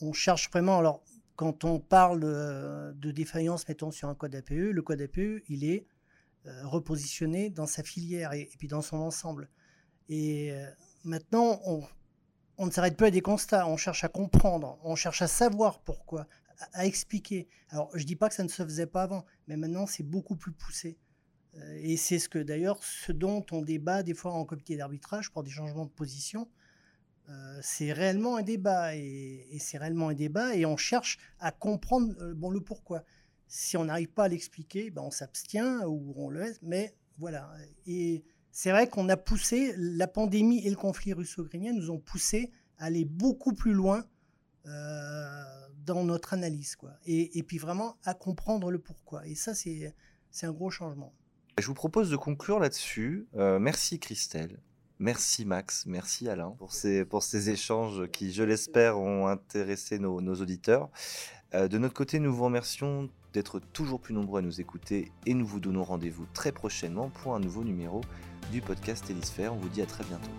[0.00, 0.78] on cherche vraiment.
[0.78, 1.02] Alors,
[1.36, 2.20] quand on parle
[2.94, 5.86] de, défaillance, mettons sur un code APE, le code APE, il est
[6.46, 9.50] euh, repositionné dans sa filière et, et, puis dans son ensemble.
[10.08, 10.70] Et euh,
[11.06, 11.60] Maintenant,
[12.58, 15.78] on, ne s'arrête pas à des constats, on cherche à comprendre, on cherche à savoir
[15.78, 16.26] pourquoi,
[16.72, 17.46] à, expliquer.
[17.68, 20.02] Alors, je ne dis pas que ça ne se faisait pas avant, mais maintenant, c'est
[20.02, 20.98] beaucoup plus poussé.
[21.54, 25.30] Euh, et c'est ce que d'ailleurs, ce dont on débat des fois en comité d'arbitrage
[25.30, 26.48] pour des changements de position,
[27.28, 32.14] euh, c'est réellement un débat et, c'est réellement un débat et on cherche à comprendre
[32.20, 33.04] euh, le pourquoi.
[33.46, 37.48] Si on n'arrive pas à l'expliquer, ben on s'abstient ou on le laisse, mais voilà.
[37.86, 38.24] Et
[38.58, 42.86] c'est vrai qu'on a poussé, la pandémie et le conflit russo-ukrainien nous ont poussé à
[42.86, 44.02] aller beaucoup plus loin
[44.64, 45.44] euh,
[45.84, 46.74] dans notre analyse.
[46.74, 46.92] Quoi.
[47.04, 49.26] Et, puis vraiment à comprendre le pourquoi.
[49.26, 49.92] Et ça, c'est
[50.40, 51.12] un gros changement.
[51.58, 53.28] Je vous propose de conclure là-dessus.
[53.36, 54.58] Euh, merci Christelle.
[54.98, 60.18] Merci Max, merci Alain pour ces, pour ces échanges qui, je l'espère, ont intéressé nos,
[60.18, 60.88] auditeurs.
[61.52, 65.34] Euh, de notre côté, nous vous remercions d'être toujours plus nombreux à nous écouter et
[65.34, 68.00] nous vous donnons rendez-vous très prochainement pour un nouveau numéro
[68.50, 69.52] du podcast Hélisphère.
[69.52, 70.30] On vous dit à très bientôt.